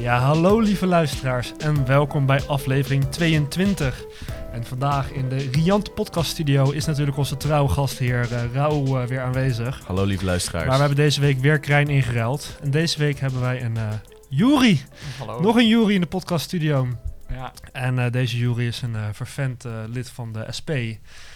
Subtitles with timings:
[0.00, 4.04] Ja, hallo lieve luisteraars en welkom bij aflevering 22.
[4.52, 9.04] En vandaag in de Riant Podcast Studio is natuurlijk onze trouwe gastheer uh, Rauw uh,
[9.06, 9.80] weer aanwezig.
[9.86, 10.64] Hallo lieve luisteraars.
[10.64, 12.56] Maar we hebben deze week weer Krijn ingeruild.
[12.62, 13.88] En deze week hebben wij een uh,
[14.28, 14.80] Jury.
[15.18, 15.40] Hallo.
[15.40, 16.88] Nog een Jury in de podcast studio.
[17.40, 20.70] Ja, En uh, deze Jury is een uh, vervent uh, lid van de SP.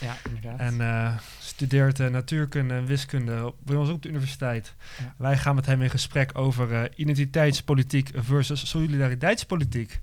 [0.00, 0.58] ja inderdaad.
[0.58, 4.74] En uh, studeert uh, natuurkunde en wiskunde op, bij ons op de universiteit.
[4.98, 5.14] Ja.
[5.16, 9.98] Wij gaan met hem in gesprek over uh, identiteitspolitiek versus solidariteitspolitiek.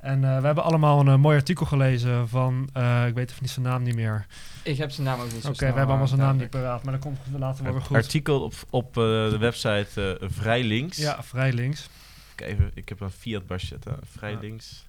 [0.00, 3.42] En uh, we hebben allemaal een uh, mooi artikel gelezen van, uh, ik weet even
[3.42, 4.26] niet zijn naam niet meer.
[4.62, 6.50] ik heb zijn naam ook niet zo Oké, we hebben allemaal zijn eh, naam niet
[6.50, 7.96] paraat, maar dat komt later wel weer goed.
[7.96, 10.96] Artikel op, op uh, de website uh, Vrij Links.
[10.96, 11.88] Ja, vrij links.
[12.34, 13.96] Ik, even, ik heb een Fiat basje zitten.
[14.16, 14.38] Vrij Ja.
[14.40, 14.84] Links.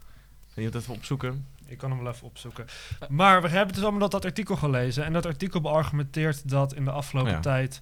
[0.58, 1.46] Kan je dat even opzoeken?
[1.66, 2.66] Ik kan hem wel even opzoeken.
[3.10, 5.06] Maar we hebben dus allemaal dat, artikel gelezen.
[5.06, 7.40] En dat artikel beargumenteert dat in de afgelopen Ja.
[7.40, 7.82] tijd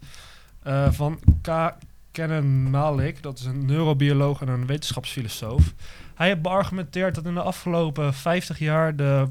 [0.64, 1.74] eh, van K.
[2.12, 5.74] Kenan Malik, dat is een neurobioloog en een wetenschapsfilosoof.
[6.16, 9.28] Hij heeft beargumenteerd dat in de afgelopen 50 jaar de,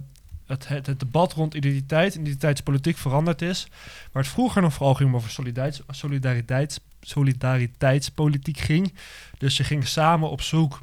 [0.46, 3.66] het, het, het debat rond identiteit en identiteitspolitiek veranderd is.
[4.12, 8.94] Waar het vroeger nog vooral ging over solidariteit, solidariteits, solidariteitspolitiek ging.
[9.38, 10.82] Dus je ging samen op zoek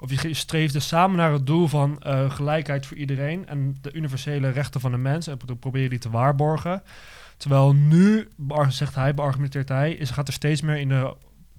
[0.00, 4.48] of je streefde samen naar het doel van eh, gelijkheid voor iedereen en de universele
[4.48, 6.82] rechten van de mens en pro- probeer je die te waarborgen.
[7.36, 8.28] Terwijl nu,
[8.68, 11.14] zegt hij, beargumenteert hij, is, gaat er steeds meer in de,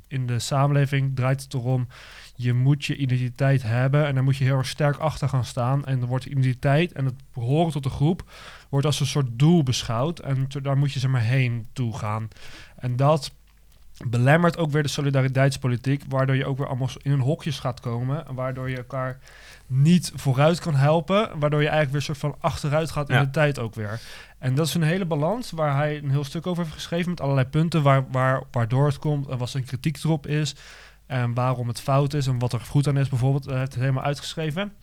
[0.07, 1.87] in de samenleving, draait het erom,
[2.35, 5.85] je moet je identiteit hebben en daar moet je heel erg sterk achter gaan staan.
[5.85, 8.31] En dan wordt identiteit en het behoren tot de groep
[8.69, 12.27] wordt als een soort doel beschouwd en daar moet je zeg maar heen toe gaan.
[12.75, 13.31] En dat
[14.07, 18.27] belemmert ook weer de solidariteitspolitiek, waardoor je ook weer allemaal in een hokjes gaat komen.
[18.27, 19.19] En waardoor je elkaar
[19.67, 23.23] niet vooruit kan helpen, waardoor je eigenlijk weer soort van achteruit gaat in Ja.
[23.23, 23.99] de tijd ook weer.
[24.37, 27.21] En dat is een hele balans waar hij een heel stuk over heeft geschreven met
[27.21, 30.55] allerlei punten waar, waar, waardoor het komt en wat zijn kritiek erop is
[31.05, 33.45] en waarom het fout is en wat er goed aan is bijvoorbeeld.
[33.45, 34.73] Hij heeft het helemaal uitgeschreven.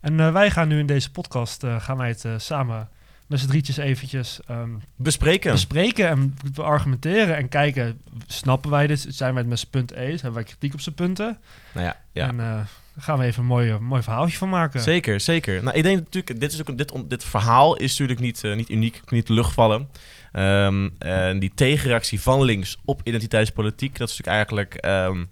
[0.00, 2.88] En eh, wij gaan nu in deze podcast, eh, gaan wij het eh, samen
[3.26, 5.52] met z'n drietjes eventjes ehm, Bespreken.
[5.52, 9.06] bespreken en argumenteren en kijken, snappen wij dit?
[9.08, 10.22] Zijn wij het met zijn punt eens?
[10.22, 11.38] Hebben wij kritiek op zijn punten?
[11.72, 12.28] nou ja, ja.
[12.28, 14.80] En daar gaan we even een mooi, mooi verhaaltje van maken.
[14.80, 15.62] Zeker, zeker.
[15.62, 18.70] Nou, ik denk natuurlijk, dit, is ook, dit, dit verhaal is natuurlijk niet, eh, niet
[18.70, 19.88] uniek, niet luchtvallen.
[20.32, 25.24] Ehm en die tegenreactie van links op identiteitspolitiek, dat is natuurlijk eigenlijk ehm,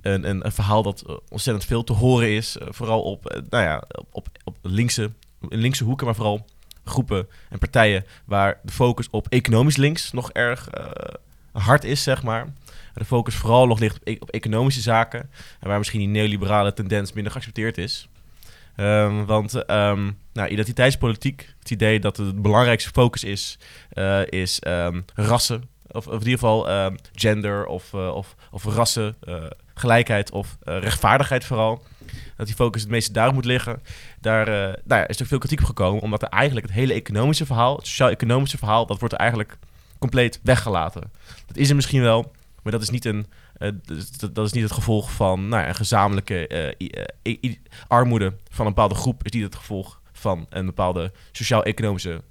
[0.00, 2.56] een, een, een verhaal dat eh, ontzettend veel te horen is.
[2.60, 5.10] vooral op, nou ja, op, op, op linkse,
[5.48, 6.46] in linkse hoeken, maar vooral
[6.84, 10.84] groepen en partijen waar de focus op economisch links nog erg eh,
[11.52, 12.52] hard is, zeg maar.
[12.94, 15.30] De focus vooral nog ligt op, e- op economische zaken.
[15.60, 18.08] En waar misschien die neoliberale tendens minder geaccepteerd is.
[18.76, 23.58] Ehm, want ehm, nou, identiteitspolitiek, het idee dat het belangrijkste focus is,
[23.90, 25.68] eh, is ehm, rassen.
[25.90, 29.16] Of, in ieder geval gender of, eh, of, of rassen,
[29.74, 31.82] gelijkheid of rechtvaardigheid vooral.
[32.36, 33.82] Dat die focus het meeste daar moet liggen.
[34.20, 37.46] Daar eh, nou is er veel kritiek op gekomen, omdat er eigenlijk het hele economische
[37.46, 39.58] verhaal, het sociaal-economische verhaal, dat wordt er eigenlijk
[39.98, 41.12] compleet weggelaten.
[41.46, 42.32] Dat is er misschien wel,
[42.62, 43.26] maar dat is niet een,
[43.58, 43.70] eh,
[44.18, 46.46] dat, dat is niet het gevolg van nou een gezamenlijke
[47.22, 47.54] eh,
[47.88, 49.24] armoede van een bepaalde groep.
[49.24, 52.22] Is niet het gevolg van een bepaalde sociaal-economische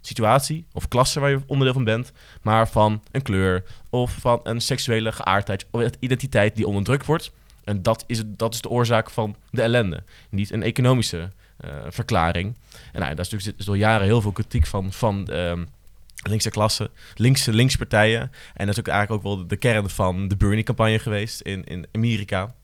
[0.00, 4.60] situatie of klasse waar je onderdeel van bent, maar van een kleur of van een
[4.60, 7.32] seksuele geaardheid of identiteit die onderdrukt wordt.
[7.68, 11.70] En dat is, het, dat is de oorzaak van de ellende, niet een economische eh,
[11.88, 12.56] verklaring.
[12.92, 15.64] En nou, daar is natuurlijk is door jaren heel veel kritiek van, van ehm,
[16.22, 18.30] linkse klassen, linkse linkspartijen.
[18.54, 21.86] En dat is ook eigenlijk ook wel de kern van de Bernie-campagne geweest in, in
[21.92, 22.54] Amerika.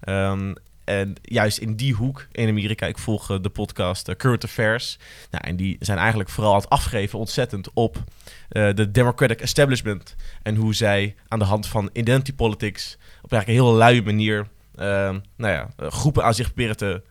[0.00, 0.54] Ehm,
[0.90, 4.98] en juist in die hoek in Amerika, ik volg eh, de podcast eh, Current Affairs.
[5.30, 8.04] Nou, en die zijn eigenlijk vooral aan het afgeven ontzettend op
[8.48, 10.16] eh, de Democratic establishment.
[10.42, 14.48] En hoe zij aan de hand van identity politics op eigenlijk een heel luie manier
[15.36, 17.02] nou ja, groepen aan zich proberen te,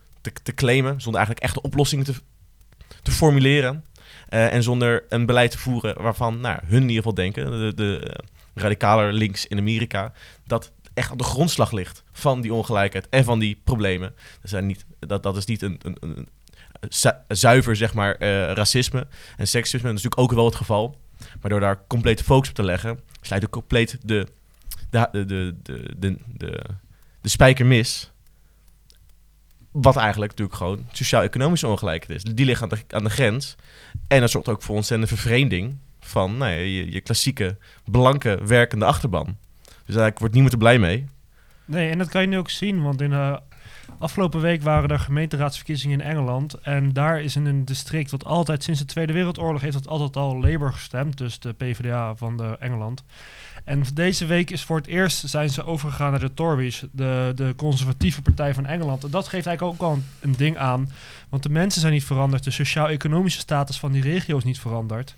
[0.42, 1.00] te, claimen.
[1.00, 2.14] Zonder eigenlijk echte oplossingen te,
[3.02, 3.84] te formuleren.
[4.28, 8.20] En zonder een beleid te voeren waarvan nou, hun in ieder geval denken, de, de
[8.54, 10.12] radicaler links in Amerika,
[10.46, 14.14] dat echt aan de grondslag ligt van die ongelijkheid en van die problemen.
[14.40, 16.28] Dat, zijn niet, dat, dat is niet een, een, een, een
[16.88, 19.06] zu- zuiver zeg maar, eh, racisme
[19.36, 19.88] en seksisme.
[19.88, 20.98] Dat is natuurlijk ook wel het geval.
[21.40, 24.26] Maar door daar complete focus op te leggen, sluit ook compleet de,
[24.90, 26.60] de, de, de, de,
[27.20, 28.10] de, spijker mis.
[29.70, 32.34] Wat eigenlijk natuurlijk gewoon sociaal-economische ongelijkheid is.
[32.34, 32.62] Die ligt
[32.92, 33.56] aan de, grens.
[34.08, 39.36] En dat zorgt ook voor ontzettende vervreemding van nou je, je klassieke blanke werkende achterban.
[39.90, 41.08] Dus eigenlijk wordt niemand er blij mee.
[41.64, 43.40] Nee, en dat kan je nu ook zien, want in de
[43.98, 46.54] Afgelopen week waren er gemeenteraadsverkiezingen in Engeland.
[46.54, 50.16] En daar is in een district wat altijd sinds de Tweede Wereldoorlog heeft dat altijd
[50.16, 51.18] al Labour gestemd.
[51.18, 53.04] Dus de PvdA van de Engeland.
[53.64, 57.54] En deze week is voor het eerst zijn ze overgegaan naar de Tories, de, de
[57.56, 59.04] conservatieve partij van Engeland.
[59.04, 60.90] En dat geeft eigenlijk ook al een, een ding aan.
[61.28, 65.16] Want de mensen zijn niet veranderd, de sociaal-economische status van die regio is niet veranderd.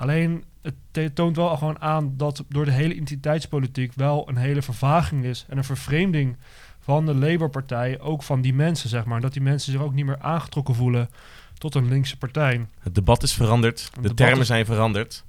[0.00, 0.44] Alleen
[0.92, 5.44] het toont wel gewoon aan dat door de hele identiteitspolitiek wel een hele vervaging is
[5.48, 6.36] en een vervreemding
[6.78, 9.20] van de Labour-partij, ook van die mensen, zeg maar.
[9.20, 11.10] Dat die mensen zich ook niet meer aangetrokken voelen
[11.58, 12.66] tot een linkse partij.
[12.78, 15.24] Het debat is veranderd, de termen is- zijn veranderd.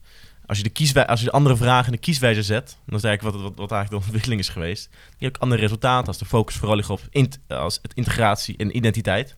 [0.46, 3.04] Als je, de kieswij- als je de andere vragen in de kieswijzer zet, dan is
[3.04, 4.90] eigenlijk wat, wat, wat eigenlijk de ontwikkeling is geweest.
[5.18, 8.58] Je hebt ook andere resultaten als de focus vooral ligt op int- als het integratie
[8.58, 9.36] en identiteit.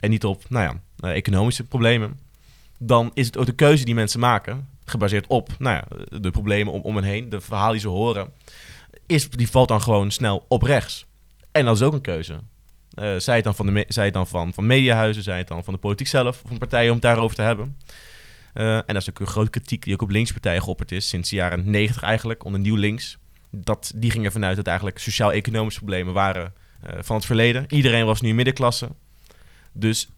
[0.00, 2.18] En niet op nou ja, eh, economische problemen.
[2.84, 6.72] Dan is het ook de keuze die mensen maken, gebaseerd op nou ja, de problemen
[6.72, 8.32] om, om hen heen, de verhalen die ze horen,
[9.06, 11.06] is, die valt dan gewoon snel op rechts.
[11.52, 12.40] En dat is ook een keuze.
[12.94, 15.64] Eh, zij het dan, van, de zij het dan van, van mediahuizen, zij het dan
[15.64, 17.76] van de politiek zelf, of van partijen om het daarover te hebben.
[18.54, 21.30] Eh, en dat is ook een grote kritiek die ook op linkspartijen geopperd is, sinds
[21.30, 23.18] de jaren 90 eigenlijk, onder Nieuw Links.
[23.50, 27.64] Dat, die ging ervan uit dat eigenlijk sociaal-economische problemen waren eh, van het verleden.
[27.68, 28.88] Iedereen was nu middenklasse.
[29.72, 30.08] Dus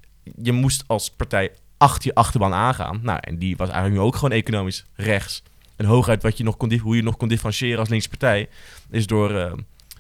[0.43, 1.53] je moest als partij
[1.85, 3.01] achter je achterban aangaan.
[3.03, 5.43] Nou, en die was eigenlijk nu ook gewoon economisch rechts.
[5.77, 8.49] En hooguit wat je nog kon, hoe je nog kon differentiëren als linkse partij,
[8.91, 9.53] is door eh,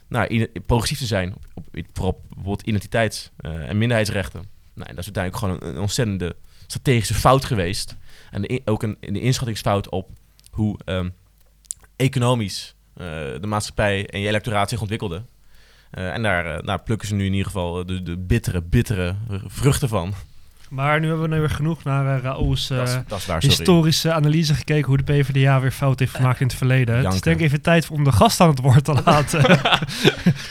[0.08, 1.34] nou, progressief te zijn.
[1.54, 1.66] Op,
[2.00, 4.40] op, bijvoorbeeld identiteits- eh, en minderheidsrechten.
[4.74, 6.36] Nou, en dat is uiteindelijk gewoon een, ontzettende
[6.66, 7.96] strategische fout geweest.
[8.30, 10.10] En de, ook een, een inschattingsfout op
[10.50, 11.08] hoe ehm,
[11.96, 13.06] economisch eh,
[13.40, 15.22] de maatschappij en je electoraat zich ontwikkelde.
[15.90, 19.14] En daar, daar plukken ze nu in ieder geval de, de bittere, bittere
[19.46, 20.14] vruchten van.
[20.74, 23.26] Maar nu hebben we nu weer genoeg naar uh, Raoul's eh, dat, is, dat is
[23.26, 23.56] waar, sorry.
[23.56, 27.04] historische analyse gekeken hoe de PvdA weer fout heeft gemaakt in het verleden.
[27.04, 29.42] Het is denk ik even tijd om de gast aan het woord te laten.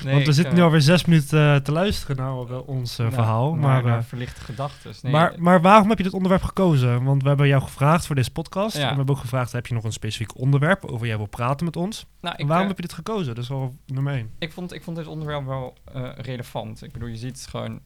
[0.04, 2.68] Nee, Want we ik, zitten eh, nu alweer zes minuten eh, te luisteren naar eh,
[2.68, 3.56] ons eh, nou, verhaal.
[3.56, 4.94] Maar, eh, verlichte gedachten.
[5.02, 7.04] Nee, maar, maar waarom heb je dit onderwerp gekozen?
[7.04, 8.76] Want we hebben jou gevraagd voor deze podcast.
[8.76, 8.82] Ja.
[8.82, 11.66] En we hebben ook gevraagd, heb je nog een specifiek onderwerp over jij wil praten
[11.66, 12.06] met ons?
[12.24, 13.36] nou, ik, waarom eh, heb je dit gekozen?
[13.36, 14.30] Dat is wel nummer één.
[14.40, 16.84] ik, vond, ik vond dit onderwerp wel eh, relevant.
[16.84, 17.80] Ik bedoel, je ziet gewoon eh,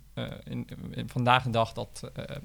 [0.44, 2.36] in, in vandaag de dag dat eh,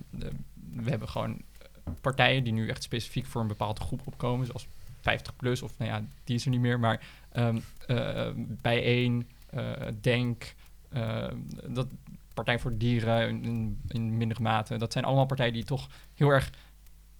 [0.74, 4.66] we hebben gewoon eh, partijen die nu echt specifiek voor een bepaalde groep opkomen, zoals
[5.00, 9.70] 50 plus, of nou ja, die is er niet meer, maar ehm eh, bijeen, eh,
[10.00, 10.54] Denk,
[10.88, 11.28] eh,
[11.66, 11.86] dat
[12.34, 16.28] Partij voor Dieren in, in, in mindere mate, dat zijn allemaal partijen die toch heel
[16.28, 16.50] erg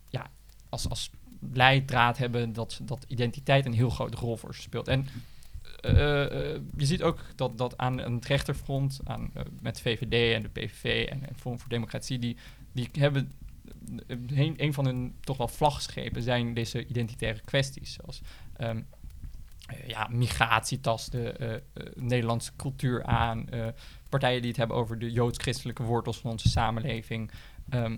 [0.08, 0.30] ja,
[0.68, 1.10] als, als
[1.52, 4.88] leidraad hebben dat, dat identiteit een heel grote rol voor ze speelt.
[4.88, 5.06] En
[5.82, 10.42] eh, eh, je ziet ook dat, dat aan het rechterfront, aan, eh, met VVD en
[10.42, 12.36] de PVV en, Forum voor Democratie, die,
[12.72, 13.32] die hebben
[14.56, 18.20] een, van hun toch wel vlagschepen zijn deze identitaire kwesties, zoals
[19.72, 21.60] eh, ja, migratietasten, eh, eh,
[21.94, 23.48] Nederlandse cultuur aan,
[24.08, 27.30] partijen die het hebben over de joods-christelijke wortels van onze samenleving.
[27.68, 27.96] Ehm,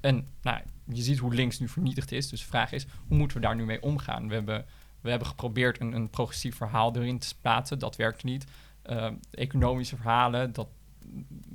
[0.00, 2.28] en nou, je ziet hoe links nu vernietigd is.
[2.28, 4.28] Dus de vraag is, hoe moeten we daar nu mee omgaan?
[4.28, 4.64] We hebben,
[5.00, 7.78] we hebben geprobeerd een, een progressief verhaal erin te plaatsen.
[7.78, 8.44] Dat werkt niet.
[8.82, 10.68] Ehm, economische verhalen, dat,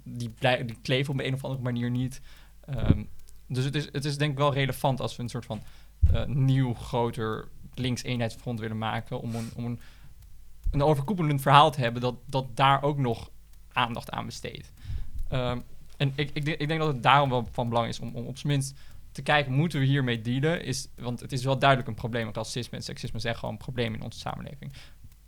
[0.03, 2.21] die, blij- die kleven op een of andere manier niet.
[2.65, 3.03] Ehm,
[3.47, 5.61] dus het is, het is denk ik wel relevant als we een soort van
[6.11, 9.21] eh, nieuw, groter links-eenheidsfront willen maken.
[9.21, 9.79] Om een, om een,
[10.71, 13.29] een overkoepelend verhaal te hebben dat, dat daar ook nog
[13.73, 14.71] aandacht aan besteedt.
[15.27, 15.59] Ehm,
[15.97, 18.37] en ik, ik, ik denk dat het daarom wel van belang is om, om op
[18.37, 18.79] zijn minst
[19.11, 20.63] te kijken, moeten we hiermee dealen?
[20.63, 22.29] Is, want het is wel duidelijk een probleem.
[22.33, 24.73] Racisme en seksisme zijn gewoon een probleem in onze samenleving.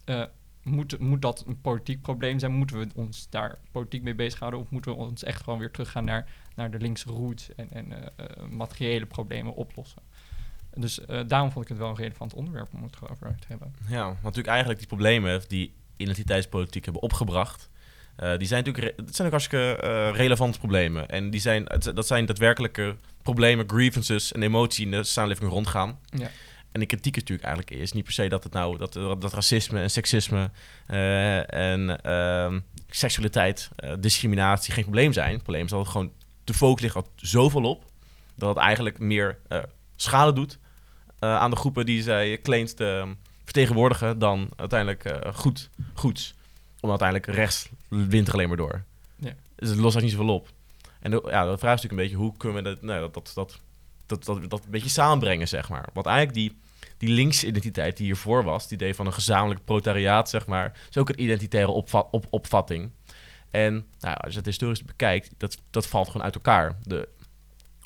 [0.06, 0.24] Eh,
[0.64, 2.52] moet, moet dat een politiek probleem zijn?
[2.52, 4.60] Moeten we ons daar politiek mee bezighouden?
[4.60, 7.92] Of moeten we ons echt gewoon weer teruggaan naar, naar de linkse roots en, en
[7.92, 10.02] eh, eh, materiële problemen oplossen?
[10.76, 13.76] Dus daarom vond ik het wel een relevant onderwerp om het over te hebben.
[13.88, 17.70] Ja, want natuurlijk eigenlijk die problemen die identiteitspolitiek hebben opgebracht,
[18.38, 19.72] die zijn natuurlijk dat zijn ook hartstikke
[20.12, 21.10] relevante problemen.
[21.10, 26.00] En die zijn, dat zijn daadwerkelijke problemen, grievances en emotie in de samenleving rondgaan.
[26.06, 26.30] Ja.
[26.74, 29.34] En de kritiek is natuurlijk eigenlijk is niet per se dat het nou dat, dat
[29.34, 30.52] racisme en seksisme
[30.88, 35.34] eh, en ehm, seksualiteit, eh, discriminatie geen probleem zijn.
[35.34, 36.12] Het probleem is dat het gewoon
[36.44, 37.86] de focus ligt er zoveel op
[38.36, 39.60] dat het eigenlijk meer eh,
[39.96, 40.60] schade doet
[41.20, 43.14] aan de groepen die zij claimt te ehm,
[43.44, 46.34] vertegenwoordigen dan uiteindelijk goed, goeds.
[46.80, 48.84] Omdat uiteindelijk rechts wint er alleen maar door.
[49.16, 49.34] Ja.
[49.56, 50.50] Dus het lost eigenlijk niet zoveel op.
[51.04, 53.14] En de, ja, de vraag is natuurlijk een beetje hoe kunnen we dat, nou, dat,
[53.14, 53.60] dat,
[54.06, 55.90] dat, dat, dat, een beetje samenbrengen, zeg maar.
[55.94, 56.60] Want eigenlijk die,
[56.98, 60.98] die linkse identiteit die hiervoor was, het idee van een gezamenlijk proletariaat, zeg maar, is
[60.98, 62.92] ook een identitaire opva- op, opvatting.
[63.52, 66.78] En nou, als je het historisch bekijkt, dat, dat valt gewoon uit elkaar.
[66.82, 67.10] De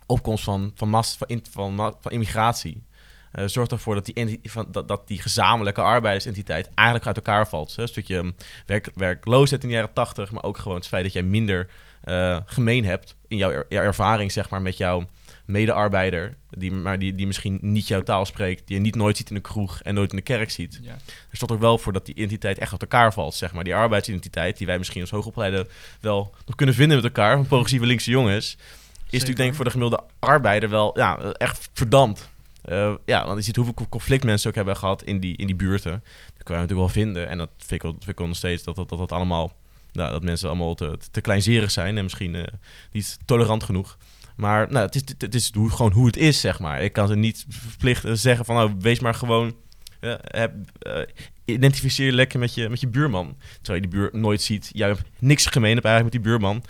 [0.06, 2.84] opkomst van, van, mass, van, van, van immigratie
[3.32, 7.76] eh, zorgt ervoor dat die, van, dat, dat die gezamenlijke arbeidersentiteit eigenlijk uit elkaar valt.
[7.76, 7.82] Hè?
[7.82, 8.32] Een stukje hm,
[8.66, 11.70] werk, werkloosheid in de jaren 80, maar ook gewoon het feit dat jij minder
[12.08, 15.08] eh, gemeen hebt in jouw er- ervaring zeg maar, met jouw
[15.46, 19.30] medearbeider, die, maar die, die misschien niet jouw taal spreekt, die je niet nooit ziet
[19.30, 20.80] in de kroeg en nooit in de kerk ziet.
[20.82, 20.92] Ja.
[21.30, 23.64] Er stond ook wel voor dat die identiteit echt uit elkaar valt, zeg maar.
[23.64, 25.68] Die arbeidsidentiteit, die wij misschien als hoogopgeleide
[26.02, 28.58] wel nog kunnen vinden met elkaar, van progressieve linkse jongens,
[29.06, 32.30] is natuurlijk denk ik voor de gemiddelde arbeider wel ja, echt verdampt.
[32.62, 35.56] Eh, ja, want je ziet hoeveel conflict mensen ook hebben gehad in die, in die
[35.56, 35.92] buurten.
[36.34, 37.28] Dat kan je natuurlijk wel vinden.
[37.28, 39.54] En dat vind ik, vind ik nog steeds dat dat, dat, dat allemaal...
[39.98, 42.44] Nou, dat mensen allemaal te, te kleinzerig zijn en misschien eh,
[42.92, 43.98] niet tolerant genoeg.
[44.36, 46.82] Maar nou, het is, het is hoe, gewoon hoe het is, zeg maar.
[46.82, 48.56] Ik kan ze niet verplicht zeggen van...
[48.56, 49.56] Nou, wees maar gewoon...
[50.00, 51.02] eh, heb, eh,
[51.46, 53.38] identificeer je lekker met je, met je buurman.
[53.62, 54.70] Terwijl je die buur nooit ziet.
[54.74, 56.64] Jij hebt niks gemeen hebt eigenlijk met die buurman.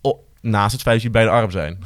[0.00, 1.78] Oh, naast het feit dat je beide arm zijn.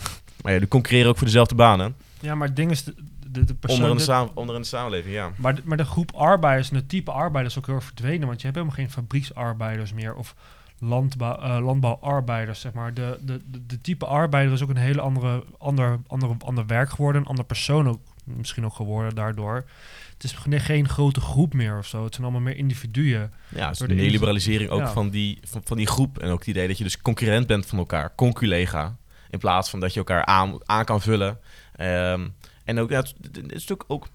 [0.43, 1.97] Maar ja, die concurreren ook voor dezelfde banen.
[2.21, 2.95] Ja, maar het ding is, de,
[3.29, 3.79] de, de persoon...
[3.79, 5.33] Onder in, de de- saam, onder in de samenleving, ja.
[5.37, 8.27] Maar de, maar de groep arbeiders en het type arbeiders is ook heel erg verdwenen.
[8.27, 10.15] Want je hebt helemaal geen fabrieksarbeiders meer.
[10.15, 10.35] Of
[10.83, 12.95] landbouw, eh, landbouwarbeiders, zeg maar.
[12.95, 16.91] De, de, de, de type arbeider is ook een hele andere, ander, ander, ander werk
[16.91, 17.21] geworden.
[17.21, 19.65] Een ander persoon ook misschien ook geworden daardoor.
[20.13, 22.05] Het is geen, geen grote groep meer of zo.
[22.05, 23.33] Het zijn allemaal meer individuen.
[23.49, 24.93] Ja, dus de neoliberalisering ook ja.
[24.93, 26.19] van, die, van, van die groep.
[26.19, 28.15] En ook het idee dat je dus concurrent bent van elkaar.
[28.15, 28.97] Conculega.
[29.31, 31.39] In plaats van dat je elkaar aan, aan kan vullen.
[31.73, 32.29] Ehm,
[32.65, 34.09] en ook, ja, het, het is natuurlijk ook...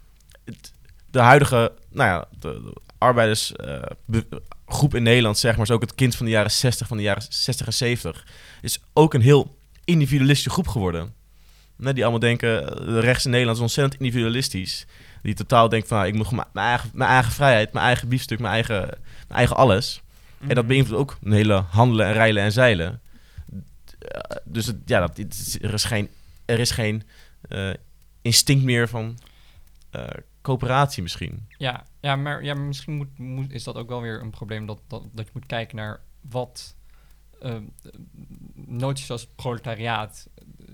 [0.46, 0.74] Het,
[1.12, 2.74] de huidige, nou ja, de,
[4.68, 7.04] arbeidersgroep in Nederland, zeg maar, is ook het kind van de jaren 60, van de
[7.04, 8.26] jaren 60 en 70.
[8.62, 11.14] Is ook een heel individualistische groep geworden.
[11.76, 14.86] Nee, die allemaal denken, eh, de rechts in Nederland is ontzettend individualistisch.
[15.22, 18.08] Die totaal denkt van, nou, ik moet gewoon mijn eigen, mijn eigen vrijheid, mijn eigen
[18.08, 18.80] biefstuk, mijn eigen,
[19.28, 20.02] mijn eigen alles.
[20.48, 23.02] En dat beïnvloedt ook een hele handelen en rijlen en zeilen.
[24.00, 25.18] Eh, dus het, ja, dat,
[25.62, 26.10] er is geen,
[26.46, 27.04] er is geen
[27.50, 27.70] eh,
[28.22, 29.18] instinct meer van
[29.90, 30.08] eh,
[30.48, 31.46] coöperatie misschien.
[31.58, 34.82] Ja, ja, maar, ja, misschien moet, moet, is dat ook wel weer een probleem dat,
[34.88, 36.76] dat, dat je moet kijken naar wat
[37.42, 37.64] ehm,
[38.54, 40.30] noties als proletariaat,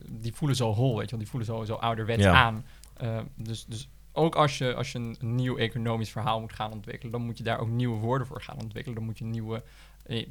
[0.09, 2.33] die voelen zo hol, weet je wel, die voelen zo, zo ouderwets Ja.
[2.33, 2.65] aan.
[2.97, 6.71] Eh, dus, dus ook als je, als je een, een nieuw economisch verhaal moet gaan
[6.71, 8.97] ontwikkelen, dan moet je daar ook nieuwe woorden voor gaan ontwikkelen.
[8.97, 9.63] Dan moet je nieuwe.
[10.03, 10.27] eh,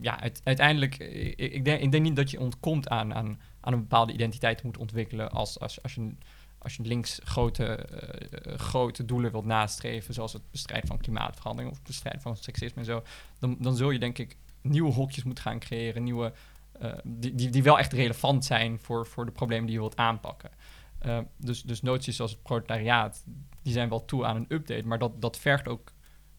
[0.00, 3.40] ja, uit- uiteindelijk, eh, ik, ik, denk, ik denk niet dat je ontkomt aan, aan,
[3.60, 6.14] aan een bepaalde identiteit moet ontwikkelen als, als, als je
[6.62, 11.78] als je links grote, eh, grote doelen wilt nastreven, zoals het bestrijden van klimaatverandering of
[11.78, 13.02] het bestrijden van seksisme en zo,
[13.38, 16.32] dan, dan zul je denk ik nieuwe hokjes moeten gaan creëren, nieuwe,
[16.72, 19.96] eh, die, die, die wel echt relevant zijn voor, voor de problemen die je wilt
[19.96, 20.50] aanpakken.
[20.98, 23.24] Eh, dus, dus noties zoals het proletariaat,
[23.62, 25.92] die zijn wel toe aan een update, maar dat, dat vergt ook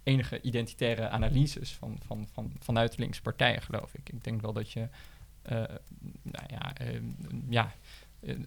[0.04, 4.10] enige identitaire analyses van, van, van, vanuit linkse partijen, geloof ik.
[4.10, 4.88] Ik denk wel dat je,
[5.42, 5.64] eh,
[6.22, 7.02] nou ja, eh,
[7.50, 7.72] ja, eh,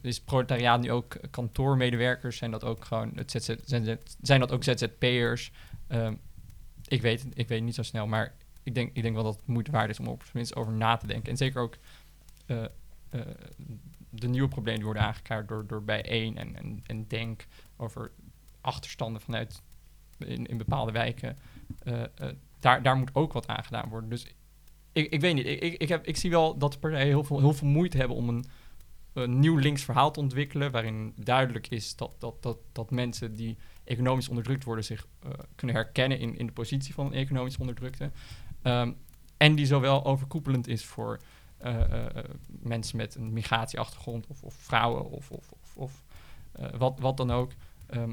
[0.01, 2.37] is proletariaat nu ook kantoormedewerkers?
[2.37, 3.55] Zijn dat ook gewoon het ZZ,
[4.23, 5.53] zijn, dat ook ZZP'ers?
[5.87, 6.15] Ehm
[6.89, 9.47] ik, weet, ik weet niet zo snel, maar ik denk, ik denk wel dat het
[9.47, 11.31] moeite waard is om op zijn minst over na te denken.
[11.31, 11.77] En zeker ook
[12.47, 13.21] eh, eh,
[14.11, 18.11] de nieuwe problemen die worden aangekaart door, door bijeen en, en, en denk over
[18.61, 19.63] achterstanden vanuit
[20.19, 21.39] in, in bepaalde wijken.
[21.83, 22.09] Eh, eh,
[22.61, 24.11] daar, daar moet ook wat aan gedaan worden.
[24.11, 24.27] Dus
[24.93, 25.47] ik, ik weet niet.
[25.47, 27.97] Ik, ik, ik, heb, ik zie wel dat de partijen heel veel, heel veel moeite
[27.97, 28.45] hebben om een,
[29.23, 30.71] een nieuw links verhaal te ontwikkelen.
[30.71, 35.77] Waarin duidelijk is dat, dat, dat, dat mensen die economisch onderdrukt worden zich eh, kunnen
[35.77, 38.11] herkennen in, in de positie van een economisch onderdrukte.
[38.63, 38.93] Ehm,
[39.37, 41.21] en die zowel overkoepelend is voor
[41.57, 46.03] eh, eh, mensen met een migratieachtergrond of, of vrouwen of, of, of, of
[46.79, 47.53] wat, wat dan ook.
[47.87, 48.13] Ehm,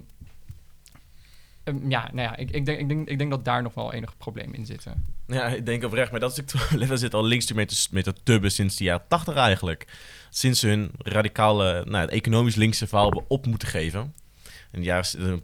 [1.64, 3.94] ehm, ja, nou ja, ik, ik, denk, ik, denk, ik denk dat daar nog wel
[3.94, 5.06] enige problemen in zitten.
[5.28, 8.52] Ja, ik denk oprecht, maar dat we zitten al links mee te, mee te tubben
[8.52, 9.88] sinds de jaren 80 eigenlijk.
[10.30, 14.14] Sinds ze hun radicale, nou, het economisch linkse verhaal hebben op moeten geven.
[14.72, 15.40] En ja, er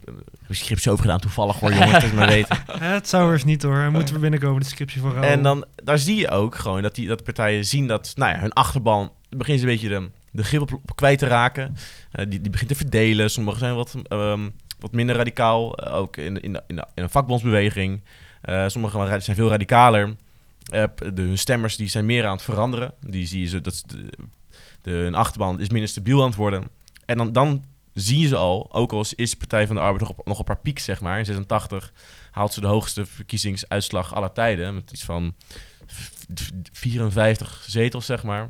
[0.47, 2.57] een scriptie over gedaan, toevallig hoor, jongens, dat is maar weten.
[2.79, 3.77] Het zou eens niet hoor.
[3.77, 5.29] Hij moet weer binnenkomen, de scriptie van Raoul.
[5.29, 8.33] En dan, daar zie je ook gewoon dat die, dat de partijen zien dat, nou
[8.33, 11.75] ja, hun achterban begint een beetje de, de grip op, op kwijt te raken.
[12.11, 13.31] Eh, die, die begint te verdelen.
[13.31, 14.49] Sommigen zijn wat, ehm,
[14.79, 18.01] wat minder radicaal, eh, ook in, in, in, in een vakbondsbeweging.
[18.41, 20.15] Eh sommigen ra- zijn veel radicaler.
[20.71, 20.83] Eh,
[21.13, 22.93] de, hun stemmers die zijn meer aan het veranderen.
[23.01, 24.09] Die zie je ze, dat de,
[24.81, 26.67] de, hun achterban is minder stabiel aan het worden.
[27.05, 30.09] En dan, dan zie je ze al, ook al is Partij van de Arbeid nog
[30.09, 31.19] op, nog op haar piek, zeg maar.
[31.19, 31.91] In 86
[32.31, 34.73] haalt ze de hoogste verkiezingsuitslag aller tijden.
[34.75, 35.35] Met iets van
[35.85, 38.49] v- v- 54 zetels, zeg maar.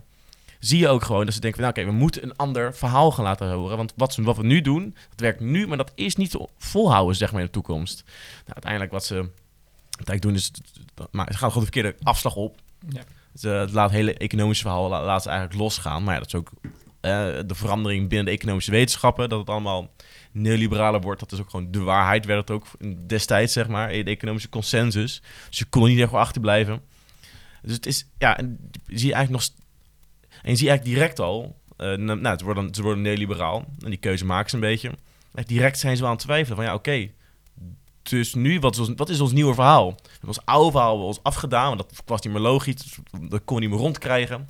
[0.60, 3.12] Zie je ook gewoon dat ze denken: van, nou, oké, we moeten een ander verhaal
[3.12, 3.78] gaan laten horen.
[3.78, 6.48] Want wat, ze- wat we nu doen, dat werkt nu, maar dat is niet te
[6.58, 8.04] volhouden, zeg maar, in de toekomst.
[8.06, 9.14] Nou, uiteindelijk wat ze
[9.98, 10.52] uiteindelijk doen, is.
[11.12, 12.58] Maar ze gaan gewoon de verkeerde afslag op.
[12.90, 13.02] Ja.
[13.36, 16.04] Ze het laat het hele economische verhaal la- laat ze eigenlijk losgaan.
[16.04, 16.52] Maar ja, dat is ook
[17.02, 17.12] eh,
[17.46, 19.90] de verandering binnen de economische wetenschappen, dat het allemaal
[20.32, 21.20] neoliberaler wordt.
[21.20, 22.66] Dat is ook gewoon de waarheid, werd het ook
[23.08, 25.22] destijds, zeg maar, in de economische consensus.
[25.50, 26.82] Dus je kon niet echt achterblijven.
[27.62, 29.58] Dus het is, ja, en zie je eigenlijk nog...
[30.42, 33.66] En je ziet eigenlijk direct al, eh, nou, ze worden, ze worden neoliberaal.
[33.80, 34.92] En die keuze maken ze een beetje.
[35.46, 37.10] Direct zijn ze wel aan het twijfelen van, ja, oké.
[38.04, 39.96] dus nu, wat is, ons, wat is ons nieuwe verhaal?
[40.28, 43.00] Ons oude verhaal hebben we ons afgedaan, want dat was niet meer logisch.
[43.22, 44.50] Dat kon je niet meer rondkrijgen.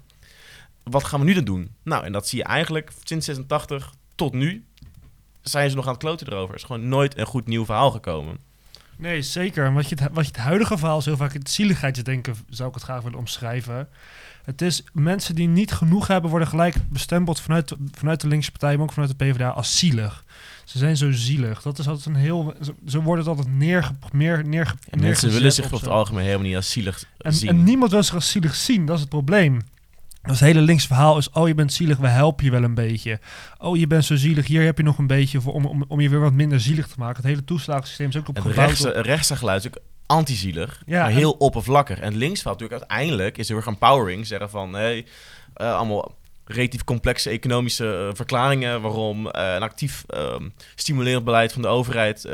[0.84, 1.76] Wat gaan we nu dan doen?
[1.84, 4.66] Nou, en dat zie je eigenlijk sinds 86 tot nu
[5.42, 6.50] zijn ze nog aan het kloten erover.
[6.50, 8.38] Er is gewoon nooit een goed nieuw verhaal gekomen.
[8.98, 9.74] Nee, zeker.
[9.74, 12.84] Wat je, het, wat je het huidige verhaal zo vaak het zieligheidsdenken zou ik het
[12.84, 13.90] graag willen omschrijven.
[14.50, 18.74] Het is mensen die niet genoeg hebben, worden gelijk bestempeld vanuit, vanuit de linkse partij,
[18.74, 20.24] maar ook vanuit de PvdA als zielig.
[20.66, 21.62] Ze zijn zo zielig.
[21.62, 22.54] Dat is altijd een heel.
[23.04, 26.56] Wordt het altijd neerge, meer, neerge, En mensen willen zich op het algemeen helemaal niet
[26.56, 27.50] als zielig En, zien.
[27.50, 29.62] en niemand wil zich als zielig zien, dat is het probleem.
[30.22, 33.20] Dat hele links verhaal is, oh je bent zielig, we helpen je wel een beetje.
[33.58, 36.00] Oh je bent zo zielig, hier heb je nog een beetje voor, om, om, om
[36.00, 37.16] je weer wat minder zielig te maken.
[37.16, 40.82] Het hele toeslagensysteem is ook op het gebouwd rechtse, op- rechtse geluid is ook anti-zielig,
[40.86, 42.00] Ja, maar en- heel oppervlakkig.
[42.00, 44.28] En het linksveld natuurlijk uiteindelijk is heel erg empowering.
[44.28, 45.06] Zeggen van, hey,
[45.54, 48.82] eh, allemaal relatief complexe economische eh, verklaringen...
[48.82, 52.28] waarom eh, een actief ehm, stimulerend beleid van de overheid...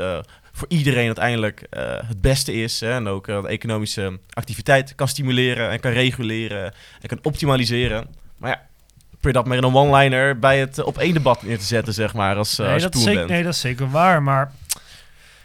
[0.52, 1.66] voor iedereen uiteindelijk
[2.06, 2.80] het beste is.
[2.80, 8.06] Hè, en ook de economische activiteit kan stimuleren en kan reguleren en kan optimaliseren.
[8.36, 8.66] Maar ja,
[9.10, 12.14] probeer dat maar in een one-liner bij het op één debat neer te zetten, zeg
[12.14, 13.28] maar, als, nee, als dat zeker, bent.
[13.28, 14.22] nee, dat is zeker waar.
[14.22, 14.52] Maar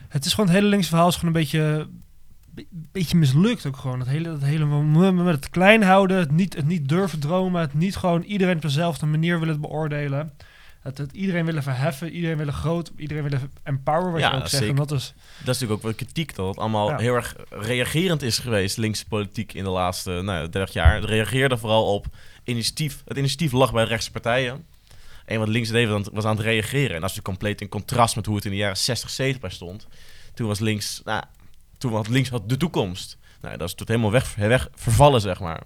[0.07, 1.88] het is gewoon het hele links verhaal is gewoon een beetje,
[2.51, 4.00] be- beetje mislukt ook gewoon.
[4.00, 4.65] Het hele, het hele
[5.12, 8.62] met het klein houden, het niet, het niet durven dromen, het niet gewoon iedereen op
[8.62, 10.34] dezelfde manier willen beoordelen.
[10.81, 14.48] Het, het iedereen willen verheffen, iedereen willen groot, iedereen willen empower, wat Ja, je ook
[14.48, 14.67] zegt.
[14.67, 16.98] En dat is, Dat is natuurlijk ook wel kritiek, dat het allemaal Ja.
[16.98, 20.96] heel erg reagerend is geweest, linkse politiek in de laatste nou, ja, 30 jaar.
[20.96, 22.05] Het reageerde vooral op
[22.43, 23.01] initiatief.
[23.05, 24.65] Het initiatief lag bij de rechtse partijen.
[25.25, 26.96] En wat links deed was aan- het reageren.
[26.96, 29.41] En dat is natuurlijk compleet in contrast met hoe het in de jaren 60, 70
[29.41, 29.88] bij stond.
[30.34, 31.24] Toen was links, nou,
[31.81, 33.17] toen had links had de toekomst.
[33.41, 35.61] Nou, dat is tot helemaal weg, weg vervallen, zeg maar.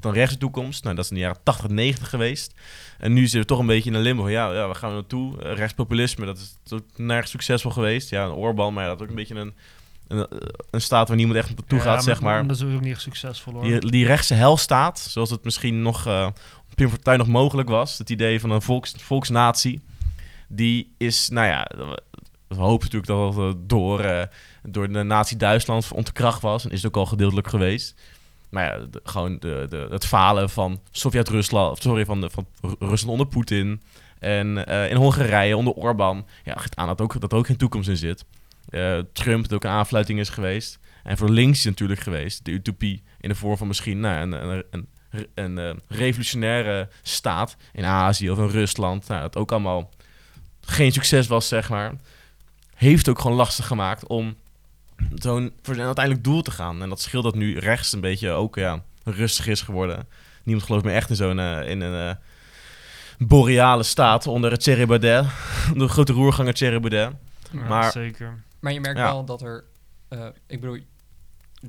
[0.00, 0.84] Dan rechts de toekomst.
[0.84, 2.54] Nou, dat is in de jaren 80, 90 geweest.
[2.98, 4.28] En nu zitten we toch een beetje in een limbo.
[4.28, 5.42] Ja, ja waar gaan we naartoe?
[5.42, 8.10] Eh, rechtspopulisme, dat is ook nergens succesvol geweest.
[8.10, 9.54] Ja, een Orbán, maar ja, dat is ook een beetje een,
[10.08, 10.26] een,
[10.70, 12.46] een staat waar niemand echt naartoe Ja, gaat, zeg maar.
[12.46, 13.62] Dat is ook niet succesvol hoor.
[13.62, 16.28] Die, die rechtse helstaat, zoals het misschien nog eh
[16.76, 17.98] Pim Fortuyn nog mogelijk was.
[17.98, 19.80] Het idee van een volks, volksnatie.
[20.48, 21.70] Die is, nou ja,
[22.48, 24.22] we hopen natuurlijk dat het eh, door, eh,
[24.62, 26.64] door de nazi Duitsland ontkracht was.
[26.64, 27.94] En is het ook al gedeeltelijk geweest.
[28.48, 33.12] Maar ja, gewoon de, de, het falen van Sovjet-Rusland, sorry, van, de, van Ru- Rusland
[33.12, 33.82] onder Poetin.
[34.18, 36.26] En eh, in Hongarije onder Orbán.
[36.44, 38.24] Ja, geeft aan dat, ook, dat er ook geen toekomst in zit.
[39.12, 40.78] Trump, dat ook een aanfluiting is geweest.
[41.02, 42.44] En voor links natuurlijk geweest.
[42.44, 44.88] De utopie in de vorm van misschien nou, een, een,
[45.34, 49.08] een, revolutionaire staat in Azië of in Rusland.
[49.08, 49.90] Nou, dat ook allemaal
[50.60, 51.92] geen succes was, zeg maar.
[52.76, 54.36] Heeft ook gewoon lastig gemaakt om
[55.14, 56.82] zo'n voor zijn uiteindelijk doel te gaan.
[56.82, 60.08] En dat scheelt dat nu rechts een beetje ook ja, rustig is geworden.
[60.42, 62.16] Niemand gelooft meer echt in zo'n eh, in een eh,
[63.18, 65.26] boreale staat onder het Thierry Baudet.
[65.74, 67.12] de grote roerganger Thierry Baudet.
[67.52, 68.42] Ja, maar- zeker.
[68.60, 69.04] Maar je merkt Ja.
[69.04, 69.64] wel dat er,
[70.08, 70.78] eh, ik bedoel,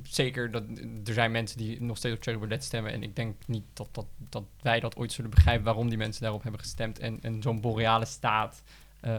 [0.02, 0.62] zeker dat
[1.06, 2.92] er zijn mensen die nog steeds op Thierry Baudet stemmen.
[2.92, 6.22] En ik denk niet dat, dat, dat wij dat ooit zullen begrijpen waarom die mensen
[6.22, 6.98] daarop hebben gestemd.
[6.98, 8.62] En, en zo'n boreale staat,
[9.00, 9.16] eh,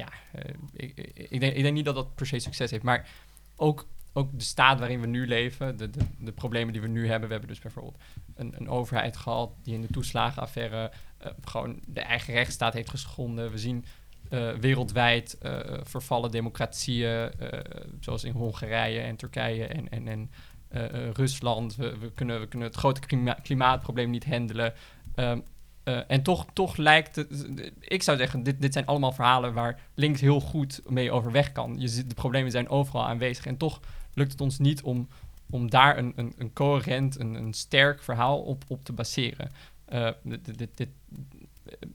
[0.00, 2.82] ja, eh, ik, ik, denk, ik denk niet dat dat per se succes heeft.
[2.82, 3.08] Maar
[3.56, 7.08] ook, ook de staat waarin we nu leven, de, de, de problemen die we nu
[7.08, 7.28] hebben.
[7.28, 7.98] We hebben dus bijvoorbeeld
[8.34, 13.50] een, een overheid gehad die in de toeslagenaffaire eh, gewoon de eigen rechtsstaat heeft geschonden.
[13.50, 13.84] We zien
[14.28, 15.38] eh, wereldwijd
[15.82, 17.30] vervallen democratieën,
[18.00, 20.30] zoals in Hongarije en Turkije en, en, en
[21.12, 21.76] Rusland.
[21.76, 24.72] We, we, kunnen, we kunnen het grote klima- klimaatprobleem niet handelen.
[25.14, 25.40] Ehm,
[25.90, 27.28] eh, en toch, toch lijkt het,
[27.80, 31.74] ik zou zeggen, dit, dit zijn allemaal verhalen waar links heel goed mee overweg kan.
[31.78, 33.80] Je de problemen zijn overal aanwezig en toch
[34.14, 35.08] lukt het ons niet om,
[35.50, 39.50] om daar een, een, een coherent, een, een sterk verhaal op, op te baseren.
[39.84, 40.10] Eh,
[40.74, 40.88] dit,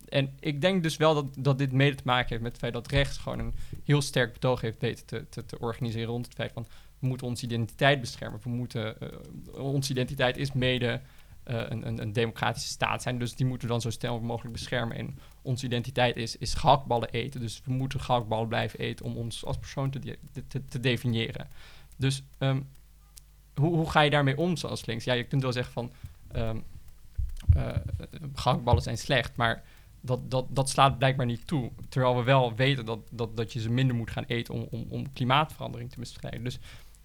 [0.09, 2.73] en ik denk dus wel dat, dat dit mede te maken heeft met het feit
[2.73, 3.53] dat rechts gewoon een
[3.83, 6.67] heel sterk betoog heeft weten te, te, te organiseren rond het feit van
[6.99, 8.39] we moeten onze identiteit beschermen.
[8.43, 11.01] We moeten, eh, onze identiteit is mede
[11.45, 14.97] een, een, een democratische staat zijn, dus die moeten we dan zo snel mogelijk beschermen.
[14.97, 19.45] En onze identiteit is, is gehaktballen eten, dus we moeten gehaktballen blijven eten om ons
[19.45, 21.47] als persoon te, te, te, definiëren.
[21.97, 22.61] Dus ehm,
[23.55, 25.03] hoe, hoe ga je daarmee om zoals links?
[25.03, 25.91] Ja, je kunt wel zeggen van
[27.55, 27.69] eh,
[28.33, 29.63] gehaktballen zijn slecht, maar
[30.01, 31.71] dat, dat, dat slaat blijkbaar niet toe.
[31.89, 34.85] Terwijl we wel weten dat, dat, dat je ze minder moet gaan eten om, om,
[34.89, 36.43] om klimaatverandering te bestrijden.
[36.43, 36.59] Dus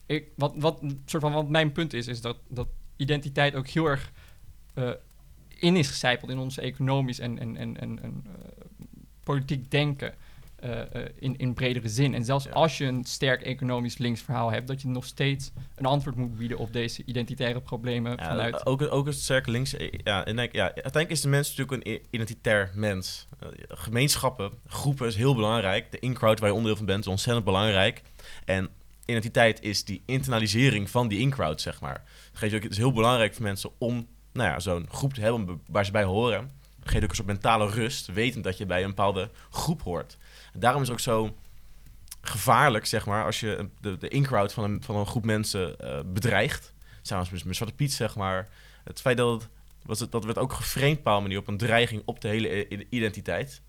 [0.07, 3.87] ik, wat, wat, soort van, wat mijn punt is, is dat, dat identiteit ook heel
[3.87, 4.21] erg eh,
[5.49, 8.11] in is gecijpeld in ons economisch en, en, en, en, eh,
[9.23, 10.15] politiek denken.
[10.61, 12.15] eh, eh, in, in bredere zin.
[12.15, 15.85] En zelfs als je een sterk economisch links verhaal hebt, dat je nog steeds een
[15.87, 18.67] antwoord moet bieden op deze identitaire problemen Ja, vanuit.
[18.67, 19.77] ook, ook het sterke links.
[19.77, 23.27] eh, Ja, en denk, ja, uiteindelijk is de mens natuurlijk een identitair mens.
[23.39, 25.91] Eh, gemeenschappen, groepen is heel belangrijk.
[25.91, 28.03] De in-crowd waar je onderdeel van bent is ontzettend belangrijk.
[28.45, 28.69] En
[29.05, 32.03] identiteit is die internalisering van die in-crowd, zeg maar.
[32.33, 35.85] Het is heel belangrijk voor mensen om nou ja, zo'n groep te hebben be- waar
[35.85, 36.51] ze bij horen.
[36.85, 40.17] Geeft ook een soort mentale rust, wetend dat je bij een bepaalde groep hoort.
[40.53, 41.37] En daarom is het ook zo
[42.21, 46.01] gevaarlijk, zeg maar, als je de, de in-crowd van een, van een groep mensen eh,
[46.07, 46.73] bedreigt.
[47.03, 48.49] Samen met, met Zwarte Piet, zeg maar.
[48.85, 49.49] Het feit dat het,
[49.83, 52.69] was het, dat werd ook geframed op een manier op een dreiging op de hele
[52.89, 53.63] identiteit.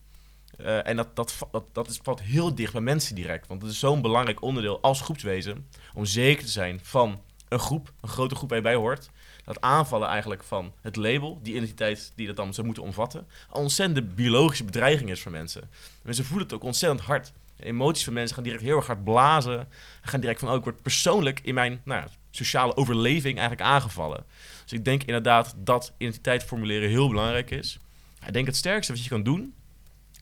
[0.57, 3.47] Eh, en dat, dat, dat, dat is, valt heel dicht bij mensen direct.
[3.47, 5.67] Want het is zo'n belangrijk onderdeel als groepswezen.
[5.93, 9.09] Om zeker te zijn van een groep, een grote groep waar je bij hoort.
[9.43, 13.27] Dat aanvallen eigenlijk van het label, die identiteit die dat dan zou moeten omvatten.
[13.49, 15.69] Een ontzettende biologische bedreiging is voor mensen.
[16.01, 17.31] Mensen voelen het ook ontzettend hard.
[17.55, 19.67] De emoties van mensen gaan direct heel erg hard blazen.
[20.01, 24.25] Gaan direct van, oh, ik word persoonlijk in mijn nou, sociale overleving eigenlijk aangevallen.
[24.63, 27.79] Dus ik denk inderdaad dat identiteit formuleren heel belangrijk is.
[28.25, 29.53] Ik denk het sterkste wat je kan doen,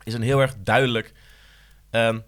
[0.03, 1.13] is een heel erg duidelijk,
[1.89, 2.19] ehm,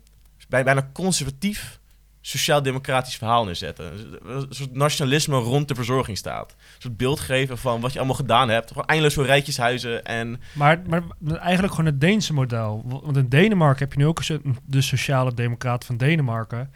[0.48, 1.80] bij, bijna conservatief
[2.22, 3.92] sociaal-democratisch verhaal neerzetten.
[4.26, 6.52] Een soort nationalisme rond de verzorgingsstaat.
[6.52, 8.68] Een soort beeld geven van wat je allemaal gedaan hebt.
[8.68, 11.04] Gewoon eindeloos voor rijtjeshuizen en Maar, maar
[11.38, 12.84] eigenlijk gewoon het Deense model.
[13.04, 14.22] Want in Denemarken heb je nu ook
[14.66, 16.72] de sociale democraten van Denemarken.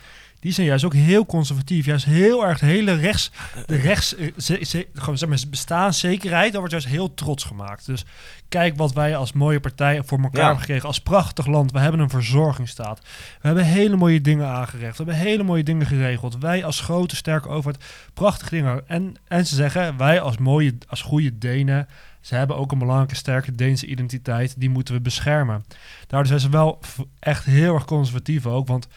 [0.46, 1.86] Die zijn juist ook heel conservatief.
[1.86, 3.32] Juist heel erg de hele rechts,
[3.66, 7.86] de rechts eh, ze, ze- gewoon, zeg maar, bestaanszekerheid, daar wordt juist heel trots gemaakt.
[7.86, 8.06] Dus
[8.50, 10.44] kijk wat wij als mooie partij voor elkaar Ja.
[10.44, 10.88] hebben gekregen.
[10.88, 11.72] Als prachtig land.
[11.72, 13.00] We hebben een verzorgingsstaat.
[13.42, 14.98] We hebben hele mooie dingen aangerecht.
[14.98, 16.38] We hebben hele mooie dingen geregeld.
[16.40, 17.84] Wij als grote, sterke overheid.
[18.14, 18.88] Prachtige dingen.
[18.88, 21.88] En, en ze zeggen, wij als mooie, als goede Denen.
[22.22, 24.60] Ze hebben ook een belangrijke, sterke Deense identiteit.
[24.60, 25.66] Die moeten we beschermen.
[26.08, 26.80] Daardoor zijn ze wel
[27.20, 28.68] echt heel erg conservatief ook.
[28.68, 28.88] Want